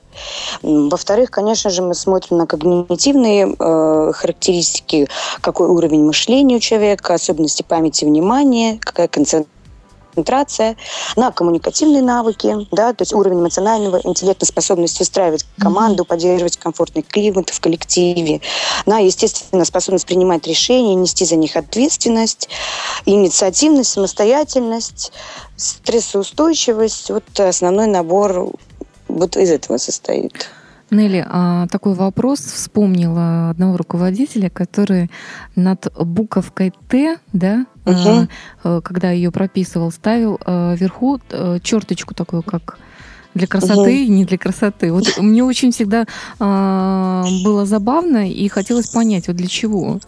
Во-вторых, 0.63 1.31
конечно 1.31 1.71
же, 1.71 1.83
мы 1.83 1.95
смотрим 1.95 2.39
на 2.39 2.47
когнитивные 2.47 3.55
э, 3.59 4.13
характеристики, 4.13 5.09
какой 5.41 5.69
уровень 5.69 6.05
мышления 6.05 6.57
у 6.57 6.61
человека, 6.61 7.15
особенности 7.15 7.63
памяти, 7.63 8.05
внимания, 8.05 8.79
какая 8.81 9.09
концентрация 9.09 9.56
концентрация, 10.17 10.77
на 11.17 11.31
коммуникативные 11.31 12.03
навыки, 12.03 12.67
да, 12.71 12.93
то 12.93 13.03
есть 13.03 13.13
уровень 13.13 13.41
эмоционального 13.41 14.01
интеллекта, 14.03 14.47
способность 14.47 14.99
выстраивать 14.99 15.47
команду, 15.59 16.05
поддерживать 16.05 16.57
комфортный 16.57 17.03
климат 17.03 17.51
в 17.51 17.61
коллективе, 17.61 18.41
на, 18.87 18.99
естественно, 18.99 19.65
способность 19.65 20.07
принимать 20.07 20.47
решения, 20.47 20.95
нести 20.95 21.25
за 21.25 21.37
них 21.37 21.57
ответственность, 21.57 22.49
инициативность, 23.05 23.91
самостоятельность, 23.91 25.13
стрессоустойчивость. 25.57 27.11
Вот 27.11 27.25
основной 27.39 27.87
набор 27.87 28.53
вот 29.09 29.37
из 29.37 29.51
этого 29.51 29.77
состоит. 29.77 30.49
Нелли, 30.91 31.27
а 31.29 31.67
такой 31.69 31.95
вопрос 31.95 32.41
вспомнила 32.41 33.51
одного 33.51 33.77
руководителя, 33.77 34.51
который 34.51 35.11
над 35.57 35.93
буковкой 35.99 36.73
Т, 36.89 37.19
да, 37.33 37.67
угу. 37.85 38.83
когда 38.83 39.11
ее 39.11 39.33
прописывал, 39.33 39.91
ставил 39.91 40.39
а, 40.45 40.75
вверху 40.75 41.21
а, 41.31 41.59
черточку 41.61 42.15
такую, 42.15 42.43
как 42.43 42.79
для 43.35 43.47
красоты 43.47 44.05
угу. 44.05 44.13
не 44.13 44.25
для 44.25 44.39
красоты. 44.39 44.93
Вот 44.93 45.19
мне 45.19 45.45
очень 45.45 45.73
всегда 45.73 46.07
а, 46.39 47.25
было 47.45 47.67
забавно 47.67 48.31
и 48.31 48.49
хотелось 48.49 48.89
понять, 48.89 49.29
вот 49.29 49.37
для 49.37 49.49
чего 49.49 50.01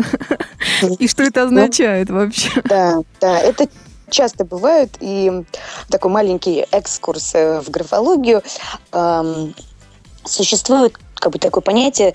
и 0.99 1.09
что 1.09 1.23
это 1.25 1.41
ну, 1.41 1.47
означает 1.47 2.11
вообще. 2.11 2.51
Да, 2.65 3.01
да, 3.21 3.39
это 3.39 3.69
часто 4.11 4.45
бывает 4.45 4.97
и 5.01 5.45
такой 5.91 6.11
маленький 6.11 6.65
экскурс 6.71 7.35
э, 7.35 7.61
в 7.61 7.71
графологию 7.71 8.43
существует 10.29 10.99
как 11.19 11.33
бы 11.33 11.39
такое 11.39 11.63
понятие 11.63 12.15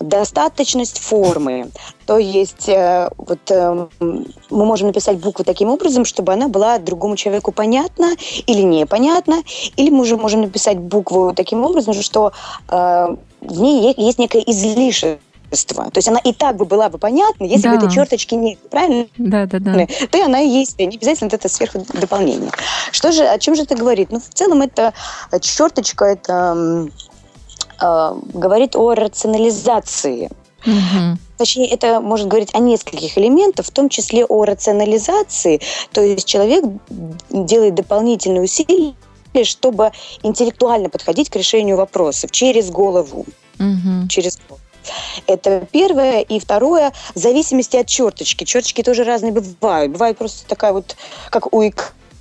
достаточность 0.00 0.98
формы. 0.98 1.70
То 2.06 2.18
есть 2.18 2.68
э, 2.68 3.10
вот 3.16 3.50
э, 3.50 3.86
мы 4.00 4.64
можем 4.64 4.88
написать 4.88 5.18
букву 5.18 5.44
таким 5.44 5.70
образом, 5.70 6.04
чтобы 6.04 6.32
она 6.32 6.48
была 6.48 6.78
другому 6.78 7.16
человеку 7.16 7.52
понятна 7.52 8.14
или 8.46 8.62
непонятна, 8.62 9.42
или 9.76 9.90
мы 9.90 10.00
уже 10.00 10.16
можем 10.16 10.42
написать 10.42 10.78
букву 10.78 11.32
таким 11.34 11.64
образом, 11.64 11.94
что 11.94 12.32
э, 12.68 13.16
в 13.40 13.60
ней 13.60 13.94
есть 13.96 14.18
некое 14.18 14.42
излишество 14.46 15.20
То 15.90 15.98
есть 15.98 16.08
она 16.08 16.18
и 16.18 16.32
так 16.32 16.56
бы 16.56 16.64
была 16.64 16.88
бы 16.88 16.98
понятна, 16.98 17.44
если 17.44 17.64
да. 17.64 17.70
бы 17.70 17.76
этой 17.76 17.90
черточки 17.90 18.34
нет, 18.34 18.58
правильно? 18.70 19.06
Да, 19.16 19.46
да, 19.46 19.58
да. 19.58 19.86
То 20.10 20.18
и 20.18 20.22
она 20.22 20.40
и 20.40 20.48
есть, 20.48 20.78
не 20.78 20.96
обязательно 20.96 21.28
это 21.28 21.48
сверху 21.48 21.84
дополнение. 21.94 22.50
Что 22.92 23.12
же, 23.12 23.24
о 23.24 23.38
чем 23.38 23.54
же 23.54 23.62
это 23.62 23.76
говорит? 23.76 24.10
Ну, 24.10 24.20
в 24.20 24.34
целом 24.34 24.62
это 24.62 24.92
черточка, 25.40 26.04
это 26.06 26.88
говорит 27.80 28.76
о 28.76 28.94
рационализации. 28.94 30.30
Угу. 30.66 31.18
Точнее, 31.36 31.68
это 31.68 32.00
может 32.00 32.26
говорить 32.26 32.54
о 32.54 32.58
нескольких 32.58 33.16
элементах, 33.16 33.66
в 33.66 33.70
том 33.70 33.88
числе 33.88 34.24
о 34.24 34.44
рационализации. 34.44 35.60
То 35.92 36.02
есть 36.02 36.26
человек 36.26 36.64
делает 37.30 37.74
дополнительные 37.74 38.42
усилия, 38.42 38.94
чтобы 39.44 39.92
интеллектуально 40.22 40.88
подходить 40.88 41.30
к 41.30 41.36
решению 41.36 41.76
вопросов 41.76 42.32
через 42.32 42.70
голову. 42.70 43.24
Угу. 43.58 44.08
Через 44.08 44.38
голову. 44.48 44.60
Это 45.26 45.66
первое. 45.70 46.22
И 46.22 46.40
второе, 46.40 46.92
в 47.14 47.18
зависимости 47.18 47.76
от 47.76 47.86
черточки. 47.86 48.44
Черточки 48.44 48.82
тоже 48.82 49.04
разные 49.04 49.32
бывают. 49.32 49.92
Бывает 49.92 50.18
просто 50.18 50.46
такая 50.46 50.72
вот, 50.72 50.96
как 51.30 51.52
у 51.52 51.62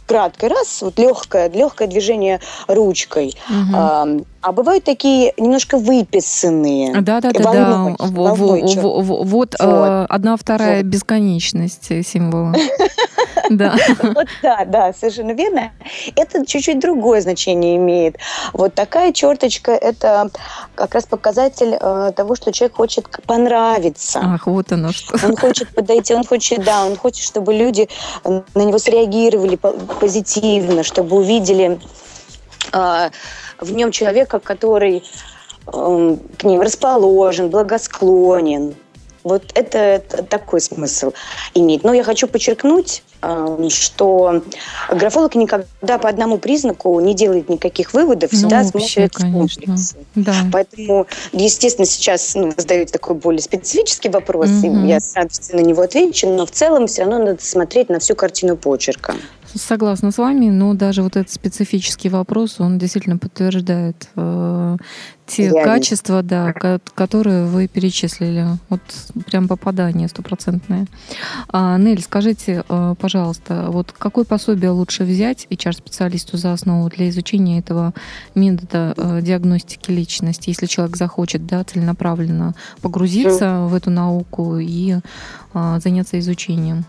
краткой 0.07 0.49
раз, 0.49 0.81
вот 0.81 0.97
легкое, 0.97 1.49
легкое 1.49 1.87
движение 1.87 2.39
ручкой. 2.67 3.35
Угу. 3.49 3.75
А, 3.75 4.07
а 4.41 4.51
бывают 4.51 4.83
такие 4.85 5.33
немножко 5.37 5.77
выписанные. 5.77 7.01
Да, 7.01 7.19
да, 7.19 7.31
да, 7.31 7.43
волной, 7.43 7.95
да. 7.99 8.05
Волной, 8.05 8.61
вот, 8.75 9.25
вот, 9.25 9.55
вот. 9.59 10.05
одна 10.09 10.37
вторая 10.37 10.77
вот. 10.77 10.85
бесконечность 10.85 11.87
символа. 12.07 12.55
Да. 13.49 13.77
Вот 14.01 14.27
да, 14.43 14.65
да, 14.65 14.93
совершенно 14.93 15.31
верно. 15.31 15.71
Это 16.15 16.45
чуть-чуть 16.45 16.79
другое 16.79 17.21
значение 17.21 17.77
имеет. 17.77 18.17
Вот 18.53 18.73
такая 18.73 19.13
черточка– 19.13 19.71
это 19.73 20.29
как 20.75 20.93
раз 20.93 21.05
показатель 21.05 21.77
э, 21.79 22.11
того, 22.15 22.35
что 22.35 22.51
человек 22.51 22.75
хочет 22.75 23.07
понравиться. 23.25 24.19
Ах, 24.21 24.47
вот 24.47 24.71
оно 24.71 24.91
что. 24.91 25.17
Он 25.25 25.35
хочет 25.35 25.69
подойти, 25.69 26.13
он 26.13 26.25
хочет, 26.25 26.63
да, 26.63 26.85
он 26.85 26.97
хочет, 26.97 27.23
чтобы 27.23 27.53
люди 27.53 27.87
на 28.25 28.61
него 28.63 28.79
среагировали 28.79 29.57
позитивно, 29.99 30.83
чтобы 30.83 31.17
увидели 31.17 31.79
э, 32.73 33.10
в 33.60 33.71
нем 33.71 33.91
человека, 33.91 34.39
который 34.39 35.03
э, 35.67 36.17
к 36.38 36.43
ним 36.43 36.62
расположен, 36.62 37.49
благосклонен, 37.49 38.75
вот 39.27 39.43
это, 39.55 39.77
это 39.77 40.23
такой 40.23 40.62
смысл 40.62 41.12
имеет. 41.53 41.83
Но 41.83 41.93
я 41.93 42.03
хочу 42.03 42.27
подчеркнуть, 42.27 43.03
эм, 43.21 43.69
что 43.69 44.41
графолог 44.89 45.36
никогда 45.36 45.97
по 45.97 46.07
одному 46.07 46.38
признаку 46.38 46.97
не 47.01 47.13
делает 47.13 47.49
никаких 47.49 47.93
выводов, 47.93 48.31
ну, 48.31 48.38
всегда 48.38 48.63
смотрит 48.63 49.13
в 49.13 49.31
комплексе. 49.33 49.95
Да. 50.15 50.33
Поэтому, 50.51 51.07
естественно, 51.33 51.86
сейчас 51.86 52.36
ну, 52.36 52.53
задают 52.55 52.91
такой 52.91 53.15
более 53.15 53.41
специфический 53.41 54.10
вопрос, 54.10 54.49
угу. 54.49 54.86
и 54.86 54.88
я 54.88 54.99
с 55.01 55.13
радостью 55.13 55.57
на 55.57 55.62
него 55.62 55.81
отвечу, 55.81 56.29
но 56.29 56.45
в 56.45 56.51
целом 56.51 56.88
все 56.88 57.03
равно 57.03 57.19
надо 57.19 57.43
смотреть 57.43 57.89
на 57.89 57.99
всю 57.99 58.15
картину 58.15 58.55
почерка. 58.55 59.15
Согласна 59.55 60.12
с 60.12 60.17
вами, 60.17 60.49
но 60.49 60.73
даже 60.73 61.01
вот 61.03 61.15
этот 61.15 61.31
специфический 61.31 62.10
вопрос, 62.10 62.60
он 62.60 62.77
действительно 62.77 63.17
подтверждает 63.17 64.10
э, 64.15 64.77
те 65.27 65.45
Я 65.45 65.63
качества, 65.63 66.23
да, 66.23 66.53
которые 66.95 67.45
вы 67.45 67.67
перечислили. 67.67 68.47
Вот 68.69 68.81
прям 69.29 69.47
попадание 69.47 70.07
стопроцентное. 70.07 70.88
А, 71.49 71.77
Нель, 71.77 72.01
скажите, 72.01 72.63
э, 72.67 72.95
пожалуйста, 72.99 73.67
вот 73.69 73.93
какое 73.97 74.25
пособие 74.25 74.71
лучше 74.71 75.03
взять 75.03 75.47
HR-специалисту 75.49 76.38
за 76.38 76.53
основу 76.53 76.89
для 76.89 77.10
изучения 77.10 77.60
этого 77.60 77.93
метода 78.36 78.93
э, 78.97 79.21
диагностики 79.21 79.91
личности, 79.91 80.49
если 80.49 80.65
человек 80.65 80.97
захочет 80.97 81.45
да, 81.45 81.63
целенаправленно 81.63 82.55
погрузиться 82.81 83.62
в 83.62 83.73
эту 83.73 83.91
науку 83.91 84.57
и 84.57 84.97
э, 85.53 85.79
заняться 85.81 86.19
изучением? 86.19 86.86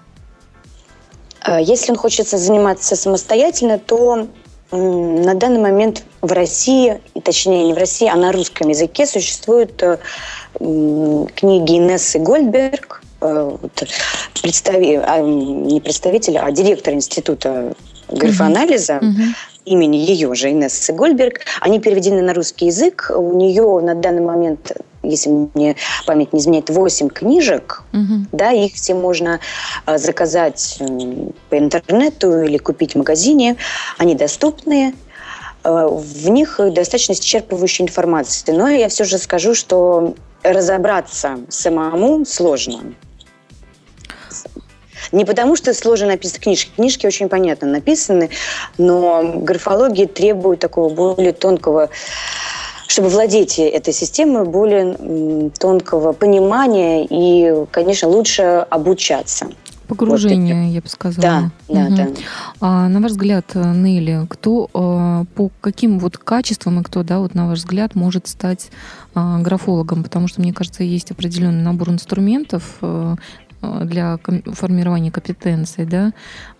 Э, 1.49 1.63
если 1.63 1.93
он 1.93 1.97
хочет 1.97 2.29
заниматься 2.29 2.97
самостоятельно, 2.97 3.79
то 3.79 4.29
на 4.71 5.35
данный 5.35 5.61
момент 5.61 6.05
в 6.21 6.31
России, 6.33 7.01
точнее 7.25 7.65
не 7.65 7.73
в 7.73 7.79
России, 7.79 8.07
а 8.07 8.17
на 8.17 8.33
русском 8.33 8.69
языке 8.69 9.07
существуют 9.07 9.83
э, 9.83 9.97
книги 10.59 11.79
Инессы 11.79 12.19
Гольдберг, 12.19 13.03
э, 13.23 13.57
представи, 14.43 15.01
а, 15.03 15.21
не 15.21 15.81
представитель, 15.81 16.37
а 16.37 16.51
директор 16.51 16.93
Института 16.93 17.75
графоанализа, 18.09 18.95
uh-huh. 18.95 19.35
имени 19.65 19.97
ее 19.97 20.35
же, 20.35 20.51
Инессы 20.51 20.93
Гольдберг. 20.93 21.41
Они 21.61 21.81
переведены 21.81 22.23
на 22.23 22.35
русский 22.35 22.67
язык. 22.67 23.11
У 23.15 23.35
нее 23.35 23.81
на 23.81 23.95
данный 23.95 24.23
момент 24.23 24.73
если 25.09 25.31
мне 25.55 25.77
память 26.07 26.33
не 26.33 26.41
изменяет, 26.41 26.71
8 26.71 27.09
книжек, 27.09 27.83
угу. 27.93 28.27
да, 28.33 28.53
их 28.53 28.75
все 28.75 28.95
можно 28.95 29.41
а, 29.85 29.99
заказать 29.99 30.79
по 31.49 31.59
интернету 31.59 32.43
или 32.43 32.59
купить 32.59 32.95
в 32.95 32.99
магазине, 32.99 33.57
они 33.97 34.15
доступны, 34.15 34.95
а, 35.65 35.89
в 35.89 36.29
них 36.29 36.61
достаточно 36.73 37.13
исчерпывающая 37.13 37.83
информация. 37.83 38.57
Но 38.57 38.69
я 38.69 38.89
все 38.89 39.05
же 39.05 39.19
скажу, 39.19 39.55
что 39.55 40.15
разобраться 40.43 41.41
самому 41.49 42.25
сложно. 42.25 42.95
Не 45.13 45.25
потому, 45.25 45.57
что 45.57 45.73
сложно 45.75 46.09
написаны 46.09 46.41
книжки. 46.41 46.71
Книжки 46.77 47.07
очень 47.07 47.29
понятно 47.29 47.69
написаны, 47.69 48.31
но 48.77 49.23
графология 49.37 50.07
требует 50.07 50.61
такого 50.61 50.93
более 50.93 51.33
тонкого 51.33 51.91
чтобы 52.89 53.11
владеть 53.11 53.59
этой 53.59 53.93
системой 53.93 54.45
более 54.45 55.51
тонкого 55.51 56.13
понимания 56.13 57.07
и, 57.09 57.67
конечно, 57.71 58.09
лучше 58.09 58.43
обучаться. 58.71 59.49
Погружение, 59.87 60.67
вот 60.67 60.75
я 60.75 60.81
бы 60.81 60.89
сказала. 60.89 61.51
Да, 61.69 61.75
да, 61.75 61.87
угу. 61.87 61.97
да. 61.97 62.09
А, 62.61 62.89
на 62.89 63.01
ваш 63.01 63.13
взгляд, 63.13 63.55
Нелли, 63.55 64.27
кто 64.29 64.69
а, 64.75 65.25
по 65.35 65.51
каким 65.61 65.99
вот 65.99 66.19
качествам 66.19 66.81
и 66.81 66.83
кто, 66.83 67.03
да, 67.03 67.21
вот 67.21 67.35
на 67.35 67.47
ваш 67.49 67.61
взгляд, 67.61 67.95
может 67.95 68.27
стать 68.27 68.71
а, 69.15 69.39
графологом? 69.39 70.03
Потому 70.03 70.29
что, 70.29 70.41
мне 70.41 70.53
кажется, 70.53 70.83
есть 70.83 71.11
определенный 71.11 71.63
набор 71.63 71.91
инструментов 71.91 72.77
а, 72.83 73.17
для 73.61 74.19
формирования 74.53 75.11
компетенций, 75.11 75.87
да, 75.87 76.13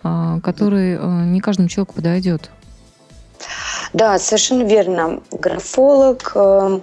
а, 0.03 0.39
который 0.41 0.97
не 1.25 1.39
каждому 1.39 1.69
человеку 1.69 1.95
подойдет. 1.95 2.49
Да, 3.93 4.19
совершенно 4.19 4.63
верно. 4.63 5.21
Графолог 5.31 6.31
э, 6.35 6.79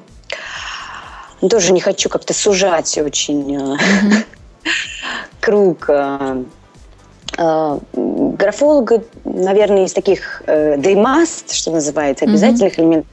тоже 1.49 1.73
не 1.73 1.81
хочу 1.81 2.09
как-то 2.09 2.35
сужать 2.35 2.97
очень 2.99 3.57
э, 3.57 3.77
круг. 5.41 5.89
Э, 5.89 6.43
э, 7.39 7.79
графолога, 7.93 9.03
наверное, 9.25 9.85
из 9.85 9.93
таких 9.93 10.43
they 10.47 10.95
must, 10.95 11.53
что 11.53 11.71
называется, 11.71 12.25
обязательных 12.25 12.79
элементов, 12.79 13.11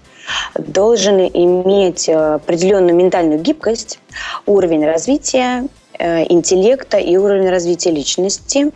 должен 0.57 1.19
иметь 1.19 2.07
определенную 2.07 2.95
ментальную 2.95 3.39
гибкость, 3.39 3.99
уровень 4.45 4.85
развития 4.85 5.67
интеллекта 6.03 6.97
и 6.97 7.15
уровня 7.15 7.49
развития 7.49 7.91
личности, 7.91 8.71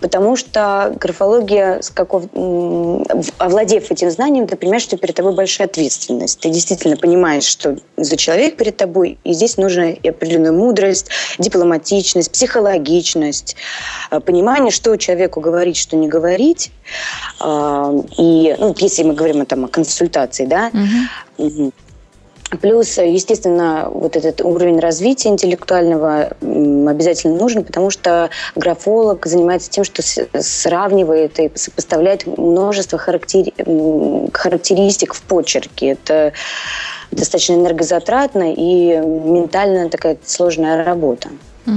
потому 0.00 0.36
что 0.36 0.94
графология, 1.00 1.80
каков, 1.94 2.24
овладев 3.38 3.90
этим 3.90 4.10
знанием, 4.10 4.46
ты 4.46 4.56
понимаешь, 4.56 4.82
что 4.82 4.96
перед 4.96 5.14
тобой 5.14 5.34
большая 5.34 5.66
ответственность. 5.66 6.40
Ты 6.40 6.50
действительно 6.50 6.96
понимаешь, 6.96 7.44
что 7.44 7.76
за 7.96 8.16
человек 8.16 8.56
перед 8.56 8.76
тобой, 8.76 9.18
и 9.24 9.32
здесь 9.32 9.56
нужна 9.56 9.90
и 9.90 10.08
определенная 10.08 10.52
мудрость, 10.52 11.08
дипломатичность, 11.38 12.30
психологичность, 12.30 13.56
э, 14.10 14.20
понимание, 14.20 14.70
что 14.70 14.96
человеку 14.96 15.40
говорить, 15.40 15.76
что 15.76 15.96
не 15.96 16.08
говорить. 16.08 16.70
Э, 17.40 17.92
и 18.18 18.56
ну, 18.58 18.74
если 18.78 19.04
мы 19.04 19.14
говорим 19.14 19.44
там, 19.46 19.64
о 19.64 19.68
консультации, 19.68 20.46
да, 20.46 20.70
угу. 21.38 21.72
Плюс, 22.62 22.96
естественно, 22.96 23.88
вот 23.92 24.16
этот 24.16 24.40
уровень 24.40 24.80
развития 24.80 25.28
интеллектуального 25.28 26.32
обязательно 26.40 27.36
нужен, 27.36 27.62
потому 27.62 27.90
что 27.90 28.30
графолог 28.54 29.26
занимается 29.26 29.70
тем, 29.70 29.84
что 29.84 30.02
сравнивает 30.40 31.38
и 31.38 31.50
сопоставляет 31.54 32.26
множество 32.26 32.98
характери... 32.98 33.52
характеристик 34.32 35.12
в 35.12 35.22
почерке. 35.22 35.88
Это 35.88 36.32
достаточно 37.10 37.54
энергозатратно 37.54 38.54
и 38.54 38.96
ментально 38.96 39.90
такая 39.90 40.16
сложная 40.24 40.84
работа. 40.84 41.28
Угу. 41.66 41.76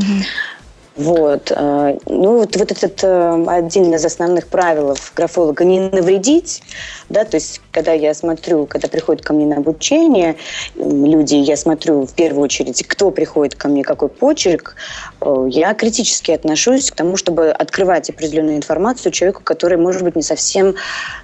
Вот. 0.97 1.51
Э, 1.55 1.97
ну, 2.05 2.37
вот, 2.37 2.55
вот 2.57 2.71
этот 2.71 3.03
э, 3.03 3.45
один 3.47 3.93
из 3.93 4.03
основных 4.03 4.47
правил 4.47 4.95
графолога– 5.15 5.63
не 5.65 5.79
навредить, 5.79 6.61
да, 7.07 7.23
то 7.23 7.37
есть 7.37 7.61
когда 7.71 7.93
я 7.93 8.13
смотрю, 8.13 8.65
когда 8.65 8.89
приходят 8.89 9.23
ко 9.23 9.33
мне 9.33 9.45
на 9.45 9.57
обучение 9.57 10.35
люди, 10.75 11.35
я 11.35 11.55
смотрю 11.55 12.05
в 12.05 12.13
первую 12.13 12.43
очередь, 12.43 12.85
кто 12.85 13.11
приходит 13.11 13.55
ко 13.55 13.69
мне, 13.69 13.83
какой 13.83 14.09
почерк, 14.09 14.75
э, 15.21 15.47
я 15.49 15.73
критически 15.75 16.31
отношусь 16.31 16.91
к 16.91 16.95
тому, 16.95 17.15
чтобы 17.15 17.51
открывать 17.51 18.09
определенную 18.09 18.57
информацию 18.57 19.13
человеку, 19.13 19.43
который, 19.43 19.77
может 19.77 20.03
быть, 20.03 20.17
не 20.17 20.23
совсем 20.23 20.75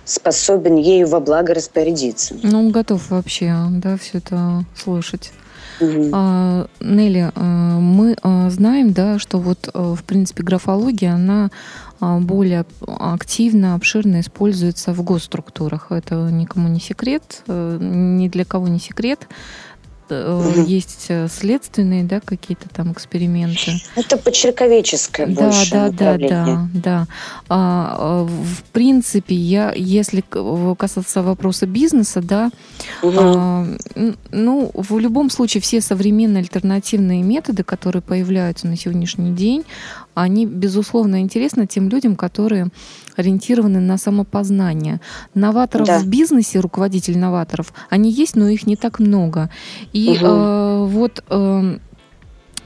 способен 0.05 0.77
ею 0.77 1.07
во 1.07 1.19
благо 1.19 1.53
распорядиться. 1.53 2.35
Ну, 2.41 2.69
готов 2.69 3.09
вообще, 3.09 3.53
да, 3.71 3.97
все 3.97 4.19
это 4.19 4.63
слышать. 4.81 5.31
Угу. 5.79 6.09
А, 6.13 6.67
Нелли, 6.79 7.31
э, 7.33 7.79
мы 7.79 8.15
э, 8.21 8.49
знаем, 8.49 8.93
да, 8.93 9.19
что 9.19 9.37
вот, 9.37 9.69
в 9.73 10.03
принципе, 10.03 10.43
графология, 10.43 11.13
она 11.13 11.49
а, 11.99 12.19
более 12.19 12.65
активно, 12.85 13.73
обширно 13.73 14.19
используется 14.19 14.93
в 14.93 15.01
госструктурах. 15.03 15.87
Это 15.91 16.15
никому 16.31 16.67
не 16.67 16.79
секрет, 16.79 17.43
э, 17.47 17.77
ни 17.79 18.27
для 18.27 18.45
кого 18.45 18.67
не 18.67 18.79
секрет 18.79 19.27
угу. 20.11 20.61
есть 20.65 21.05
э, 21.09 21.27
следственные, 21.29 22.03
да, 22.03 22.19
какие-то 22.19 22.69
там 22.69 22.91
эксперименты. 22.91 23.73
Это 23.95 24.17
почерковеческое 24.17 25.27
да, 25.27 25.43
больше 25.43 25.71
да, 25.71 25.89
да, 25.89 26.17
да, 26.17 26.69
да. 26.73 27.07
А, 27.49 27.95
а, 27.97 28.23
в 28.23 28.63
принципе, 28.71 29.35
я, 29.35 29.73
если 29.75 30.23
касаться 30.77 31.21
вопроса 31.21 31.65
бизнеса, 31.65 32.21
да, 32.21 32.51
угу. 33.01 33.17
а, 33.17 33.67
ну, 34.31 34.71
в 34.73 34.97
любом 34.99 35.29
случае 35.29 35.61
все 35.61 35.81
современные 35.81 36.41
альтернативные 36.41 37.23
методы, 37.23 37.63
которые 37.63 38.01
появляются 38.01 38.67
на 38.67 38.77
сегодняшний 38.77 39.31
день, 39.31 39.63
они, 40.23 40.45
безусловно, 40.45 41.21
интересны 41.21 41.67
тем 41.67 41.89
людям, 41.89 42.15
которые 42.15 42.69
ориентированы 43.15 43.79
на 43.79 43.97
самопознание. 43.97 44.99
Новаторов 45.33 45.87
да. 45.87 45.99
в 45.99 46.07
бизнесе, 46.07 46.59
руководителей 46.59 47.17
новаторов, 47.17 47.73
они 47.89 48.11
есть, 48.11 48.35
но 48.35 48.47
их 48.47 48.65
не 48.65 48.75
так 48.75 48.99
много. 48.99 49.49
И 49.93 50.17
угу. 50.17 50.25
э, 50.25 50.85
вот 50.87 51.23
э, 51.29 51.77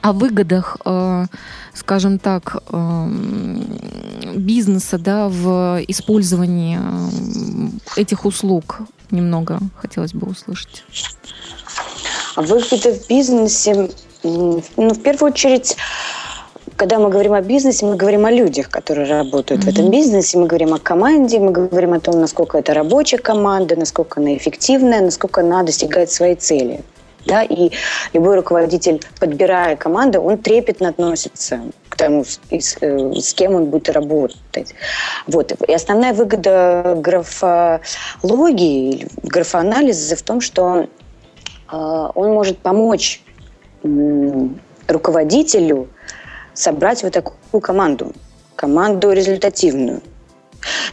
о 0.00 0.12
выгодах, 0.12 0.78
э, 0.84 1.26
скажем 1.74 2.18
так, 2.18 2.62
э, 2.70 3.06
бизнеса 4.34 4.98
да, 4.98 5.28
в 5.28 5.82
использовании 5.88 6.78
э, 6.80 8.00
этих 8.00 8.24
услуг 8.24 8.80
немного 9.10 9.58
хотелось 9.76 10.14
бы 10.14 10.26
услышать. 10.26 10.84
Выгоды 12.34 12.94
в 12.94 13.08
бизнесе, 13.08 13.90
ну, 14.24 14.62
в 14.76 15.02
первую 15.02 15.32
очередь, 15.32 15.76
когда 16.82 16.98
мы 16.98 17.10
говорим 17.10 17.34
о 17.34 17.40
бизнесе, 17.40 17.86
мы 17.86 17.94
говорим 17.94 18.26
о 18.26 18.32
людях, 18.32 18.68
которые 18.68 19.08
работают 19.08 19.62
mm-hmm. 19.62 19.66
в 19.66 19.68
этом 19.68 19.90
бизнесе, 19.92 20.36
мы 20.36 20.48
говорим 20.48 20.74
о 20.74 20.80
команде, 20.80 21.38
мы 21.38 21.52
говорим 21.52 21.92
о 21.92 22.00
том, 22.00 22.20
насколько 22.20 22.58
это 22.58 22.74
рабочая 22.74 23.18
команда, 23.18 23.76
насколько 23.76 24.20
она 24.20 24.36
эффективная, 24.36 25.00
насколько 25.00 25.42
она 25.42 25.62
достигает 25.62 26.10
своей 26.10 26.34
цели. 26.34 26.80
Да, 27.24 27.44
и 27.44 27.70
любой 28.12 28.34
руководитель, 28.34 29.00
подбирая 29.20 29.76
команду, 29.76 30.20
он 30.22 30.38
трепетно 30.38 30.88
относится 30.88 31.60
к 31.88 31.96
тому, 31.96 32.24
с, 32.24 32.40
э, 32.50 33.12
с 33.14 33.32
кем 33.32 33.54
он 33.54 33.66
будет 33.66 33.88
работать. 33.88 34.74
Вот. 35.28 35.52
И 35.52 35.72
основная 35.72 36.12
выгода 36.12 36.96
графологии 36.98 39.06
графоанализа 39.22 40.16
в 40.16 40.22
том, 40.22 40.40
что 40.40 40.80
э, 40.80 40.86
он 41.70 42.32
может 42.32 42.58
помочь 42.58 43.22
э, 43.84 44.48
руководителю 44.88 45.88
собрать 46.54 47.02
вот 47.02 47.12
такую 47.12 47.60
команду, 47.60 48.12
команду 48.56 49.12
результативную. 49.12 50.00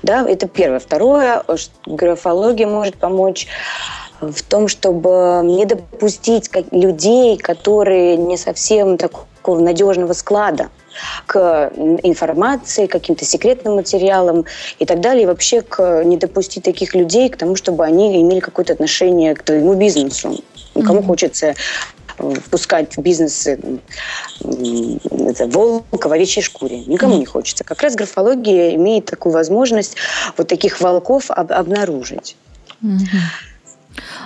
Да, 0.01 0.27
это 0.27 0.47
первое. 0.47 0.79
Второе, 0.79 1.43
графология 1.85 2.67
может 2.67 2.95
помочь 2.95 3.47
в 4.21 4.43
том, 4.43 4.67
чтобы 4.67 5.41
не 5.43 5.65
допустить 5.65 6.49
людей, 6.71 7.37
которые 7.37 8.17
не 8.17 8.37
совсем 8.37 8.97
такого 8.97 9.59
надежного 9.59 10.13
склада 10.13 10.69
к 11.25 11.71
информации, 12.03 12.87
к 12.87 12.91
каким-то 12.91 13.23
секретным 13.23 13.75
материалам 13.75 14.45
и 14.79 14.85
так 14.85 14.99
далее. 14.99 15.23
И 15.23 15.25
вообще 15.25 15.61
к, 15.61 16.03
не 16.03 16.17
допустить 16.17 16.63
таких 16.63 16.95
людей 16.95 17.29
к 17.29 17.37
тому, 17.37 17.55
чтобы 17.55 17.85
они 17.85 18.21
имели 18.21 18.39
какое-то 18.39 18.73
отношение 18.73 19.35
к 19.35 19.43
твоему 19.43 19.75
бизнесу. 19.75 20.43
Кому 20.73 20.99
mm-hmm. 20.99 21.05
хочется 21.05 21.55
впускать 22.19 22.97
в 22.97 23.01
бизнес 23.01 23.47
волка 24.41 26.09
в 26.09 26.11
овечьей 26.11 26.43
шкуре. 26.43 26.85
Никому 26.85 27.17
не 27.17 27.25
хочется. 27.25 27.63
Как 27.63 27.81
раз 27.81 27.95
графология 27.95 28.75
имеет 28.75 29.05
такую 29.05 29.33
возможность 29.33 29.95
вот 30.37 30.47
таких 30.47 30.81
волков 30.81 31.31
об- 31.31 31.51
обнаружить. 31.51 32.35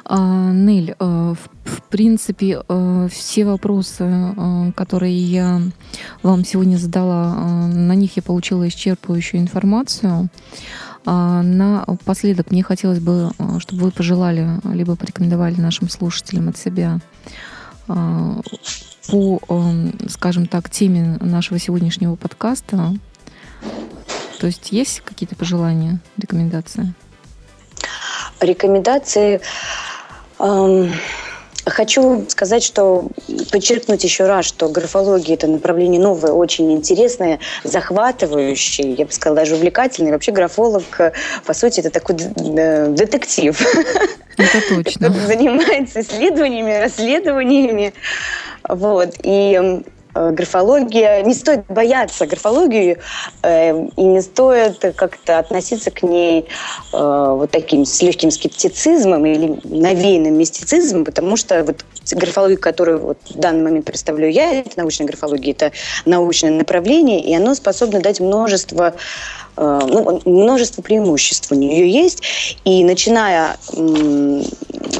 Э, 0.10 1.34
в 1.66 1.82
принципе, 1.90 2.62
э, 2.68 3.08
все 3.12 3.46
вопросы, 3.46 4.04
э, 4.04 4.72
которые 4.76 5.16
я 5.16 5.62
вам 6.22 6.46
сегодня 6.46 6.78
задала, 6.78 7.34
на 7.68 7.94
них 7.94 8.18
я 8.18 8.24
получила 8.24 8.68
исчерпывающую 8.68 9.40
информацию. 9.40 10.30
А, 11.06 11.42
Напоследок 11.42 12.52
мне 12.52 12.64
хотелось 12.64 13.00
бы, 13.00 13.32
чтобы 13.60 13.84
вы 13.84 13.92
пожелали, 13.92 14.48
либо 14.64 14.96
порекомендовали 14.96 15.60
нашим 15.60 15.90
слушателям 15.90 16.48
от 16.48 16.58
себя 16.58 17.00
по, 17.88 19.40
эм, 19.50 19.98
скажем 20.10 20.46
так, 20.48 20.70
теме 20.70 21.18
нашего 21.20 21.60
сегодняшнего 21.60 22.16
подкаста. 22.16 22.94
То 24.40 24.48
есть 24.48 24.72
есть 24.72 25.02
какие-то 25.02 25.36
пожелания, 25.36 26.00
рекомендации? 26.18 26.94
Рекомендации... 28.40 29.42
Эм, 30.40 30.92
Хочу 31.66 32.26
сказать, 32.30 32.64
что 32.64 33.08
подчеркнуть 33.52 34.04
еще 34.04 34.26
раз, 34.26 34.46
что 34.46 34.70
графология– 34.70 35.34
это 35.36 35.48
направление 35.48 36.02
новое, 36.02 36.32
очень 36.32 36.72
интересное, 36.74 37.40
захватывающее, 37.64 38.94
я 38.94 39.06
бы 39.06 39.12
сказала, 39.12 39.38
даже 39.38 39.56
увлекательное. 39.56 40.12
Вообще 40.12 40.32
графолог, 40.32 40.84
по 41.46 41.54
сути, 41.54 41.80
это 41.80 41.90
такой 41.90 42.16
детектив. 42.16 43.60
Это 44.36 44.62
точно. 44.68 45.14
Занимается 45.28 46.02
исследованиями, 46.02 46.82
расследованиями. 46.82 47.94
Вот. 48.68 49.14
И 49.22 49.44
Э, 49.54 49.82
графология, 50.14 51.22
не 51.24 51.34
стоит 51.34 51.66
бояться 51.68 52.26
графологии 52.26 52.98
э, 53.42 53.88
и 53.98 54.04
не 54.04 54.22
стоит 54.22 54.80
как-то 54.96 55.40
относиться 55.40 55.92
к 55.92 56.04
ней 56.04 56.48
э, 56.94 56.98
вот 57.38 57.52
таким 57.52 57.86
с 57.86 58.02
легким 58.02 58.32
скептицизмом 58.32 59.26
или 59.26 59.60
навеянным 59.64 60.38
мистицизмом, 60.38 61.06
потому 61.06 61.38
что 61.38 61.64
вот 61.64 61.86
графология, 62.12 62.58
которую 62.58 63.00
вот 63.00 63.18
в 63.30 63.40
данный 63.40 63.64
момент 63.64 63.86
представляю 63.86 64.32
я, 64.32 64.54
это 64.54 64.72
научная 64.78 65.08
графология, 65.08 65.54
это 65.54 65.72
научное 66.06 66.52
направление, 66.52 67.22
и 67.22 67.34
оно 67.36 67.56
способно 67.56 68.00
дать 68.00 68.20
множество 68.20 68.94
Э, 68.94 68.94
ну, 69.58 70.22
множество 70.26 70.82
преимуществ 70.82 71.52
у 71.52 71.56
нее 71.56 71.90
есть. 71.90 72.24
И 72.66 72.84
начиная 72.84 73.58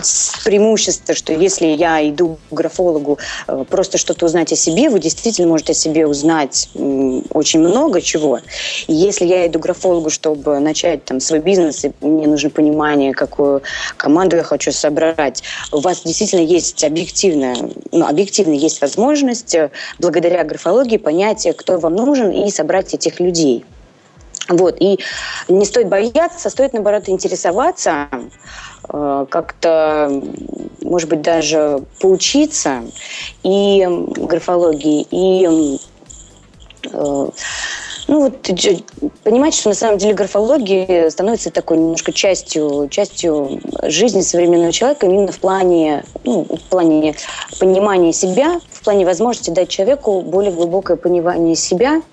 с 0.02 0.44
преимущества, 0.44 1.16
что 1.16 1.34
если 1.34 1.68
я 1.68 2.08
иду 2.08 2.38
к 2.50 2.54
графологу 2.54 3.20
э, 3.48 3.66
просто 3.70 3.98
что-то 3.98 4.26
узнать 4.26 4.52
о 4.52 4.56
себе, 4.56 4.90
вы 4.90 5.00
действительно 5.00 5.48
можете 5.48 5.74
о 5.74 5.76
себе 5.76 6.08
узнать 6.08 6.70
очень 6.74 7.60
много 7.60 8.02
чего. 8.02 8.40
И 8.88 8.94
если 8.94 9.26
я 9.26 9.48
иду 9.48 9.60
к 9.60 9.64
графологу, 9.64 10.10
чтобы 10.10 10.60
начать 10.60 11.06
там 11.06 11.20
свой 11.20 11.40
бизнес, 11.40 11.86
и 11.86 11.92
мне 12.02 12.28
нужно 12.28 12.50
понимание, 12.50 13.14
какую 13.14 13.62
команду 13.98 14.36
я 14.38 14.44
хочу 14.44 14.72
собрать, 14.72 15.44
у 15.72 15.80
вас 15.80 16.04
действительно 16.04 16.42
есть 16.42 16.84
объективная, 16.84 17.56
ну, 17.92 18.06
объективно 18.06 18.54
есть 18.54 18.82
возможность 18.82 19.56
э, 19.56 19.72
благодаря 20.00 20.44
графологии 20.44 20.98
понять, 20.98 21.48
кто 21.58 21.80
вам 21.80 21.96
нужен, 21.96 22.32
и 22.32 22.50
собрать 22.52 22.94
этих 22.94 23.20
людей. 23.20 23.66
Вот. 24.50 24.78
И 24.80 25.00
не 25.48 25.66
стоит 25.66 25.88
бояться, 25.88 26.50
стоит, 26.50 26.74
наоборот, 26.74 27.08
интересоваться, 27.08 28.08
э, 28.90 29.26
как-то, 29.30 30.22
может 30.82 31.10
быть, 31.10 31.22
даже 31.22 31.84
поучиться 32.00 32.84
и 33.44 33.88
графологии, 34.18 35.08
и 35.12 35.78
э, 36.92 37.28
ну 38.10 38.20
вот 38.20 38.42
понимать, 39.24 39.54
что 39.54 39.70
на 39.70 39.76
самом 39.76 39.98
деле 39.98 40.14
графология 40.14 41.10
становится 41.10 41.50
такой 41.50 41.78
немножко 41.78 42.12
частью, 42.12 42.90
частью 42.92 43.62
жизни 43.84 44.20
современного 44.20 44.74
человека 44.74 45.06
именно 45.06 45.32
в 45.32 45.40
плане, 45.40 46.04
ну, 46.26 46.44
в 46.44 46.70
плане 46.70 47.16
понимания 47.60 48.12
себя, 48.12 48.60
в 48.72 48.84
плане 48.84 49.06
возможности 49.06 49.52
дать 49.52 49.70
человеку 49.70 50.20
более 50.22 50.52
глубокое 50.52 50.98
понимание 50.98 51.56
себя– 51.56 52.02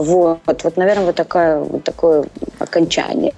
вот, 0.00 0.64
вот, 0.64 0.76
наверное, 0.76 1.06
вот, 1.06 1.14
такое, 1.14 1.58
вот 1.58 1.84
такое 1.84 2.24
окончание 2.58 3.32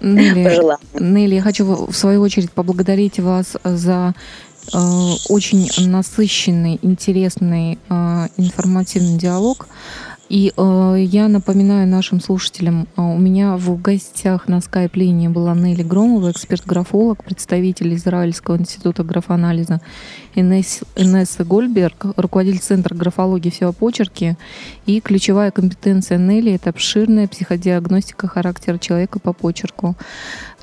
Нелли, 0.00 0.76
Нелли, 0.98 1.34
я 1.36 1.42
хочу 1.42 1.64
в 1.86 1.94
свою 1.94 2.22
очередь 2.22 2.50
поблагодарить 2.52 3.20
вас 3.20 3.56
за 3.64 4.14
э, 4.72 4.78
очень 5.28 5.68
насыщенный, 5.86 6.78
интересный, 6.82 7.78
э, 7.88 8.28
информативный 8.36 9.18
диалог. 9.18 9.68
И 10.28 10.52
э, 10.54 10.96
я 10.98 11.28
напоминаю 11.28 11.88
нашим 11.88 12.20
слушателям, 12.20 12.86
э, 12.96 13.00
у 13.00 13.16
меня 13.16 13.56
в 13.56 13.80
гостях 13.80 14.46
на 14.46 14.60
скайп-линии 14.60 15.28
была 15.28 15.54
Нелли 15.54 15.82
Громова, 15.82 16.30
эксперт-графолог, 16.32 17.24
представитель 17.24 17.94
Израильского 17.94 18.56
института 18.56 19.04
графоанализа 19.04 19.80
Инесса, 20.34 21.44
Гольберг, 21.44 22.06
руководитель 22.16 22.60
Центра 22.60 22.94
графологии 22.94 23.48
всего 23.48 23.72
почерки. 23.72 24.36
И 24.84 25.00
ключевая 25.00 25.50
компетенция 25.50 26.18
Нелли– 26.18 26.52
это 26.54 26.70
обширная 26.70 27.26
психодиагностика 27.26 28.28
характера 28.28 28.76
человека 28.76 29.20
по 29.20 29.32
почерку. 29.32 29.96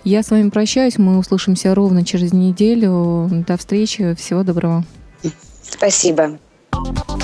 Я 0.03 0.21
с 0.21 0.29
вами 0.29 0.49
прощаюсь, 0.49 0.99
мы 0.99 1.17
услышимся 1.17 1.73
ровно 1.73 2.05
через 2.05 2.31
неделю. 2.31 3.27
До 3.47 3.57
встречи, 3.57 4.13
всего 4.13 4.43
доброго. 4.43 4.83
Спасибо. 5.63 6.37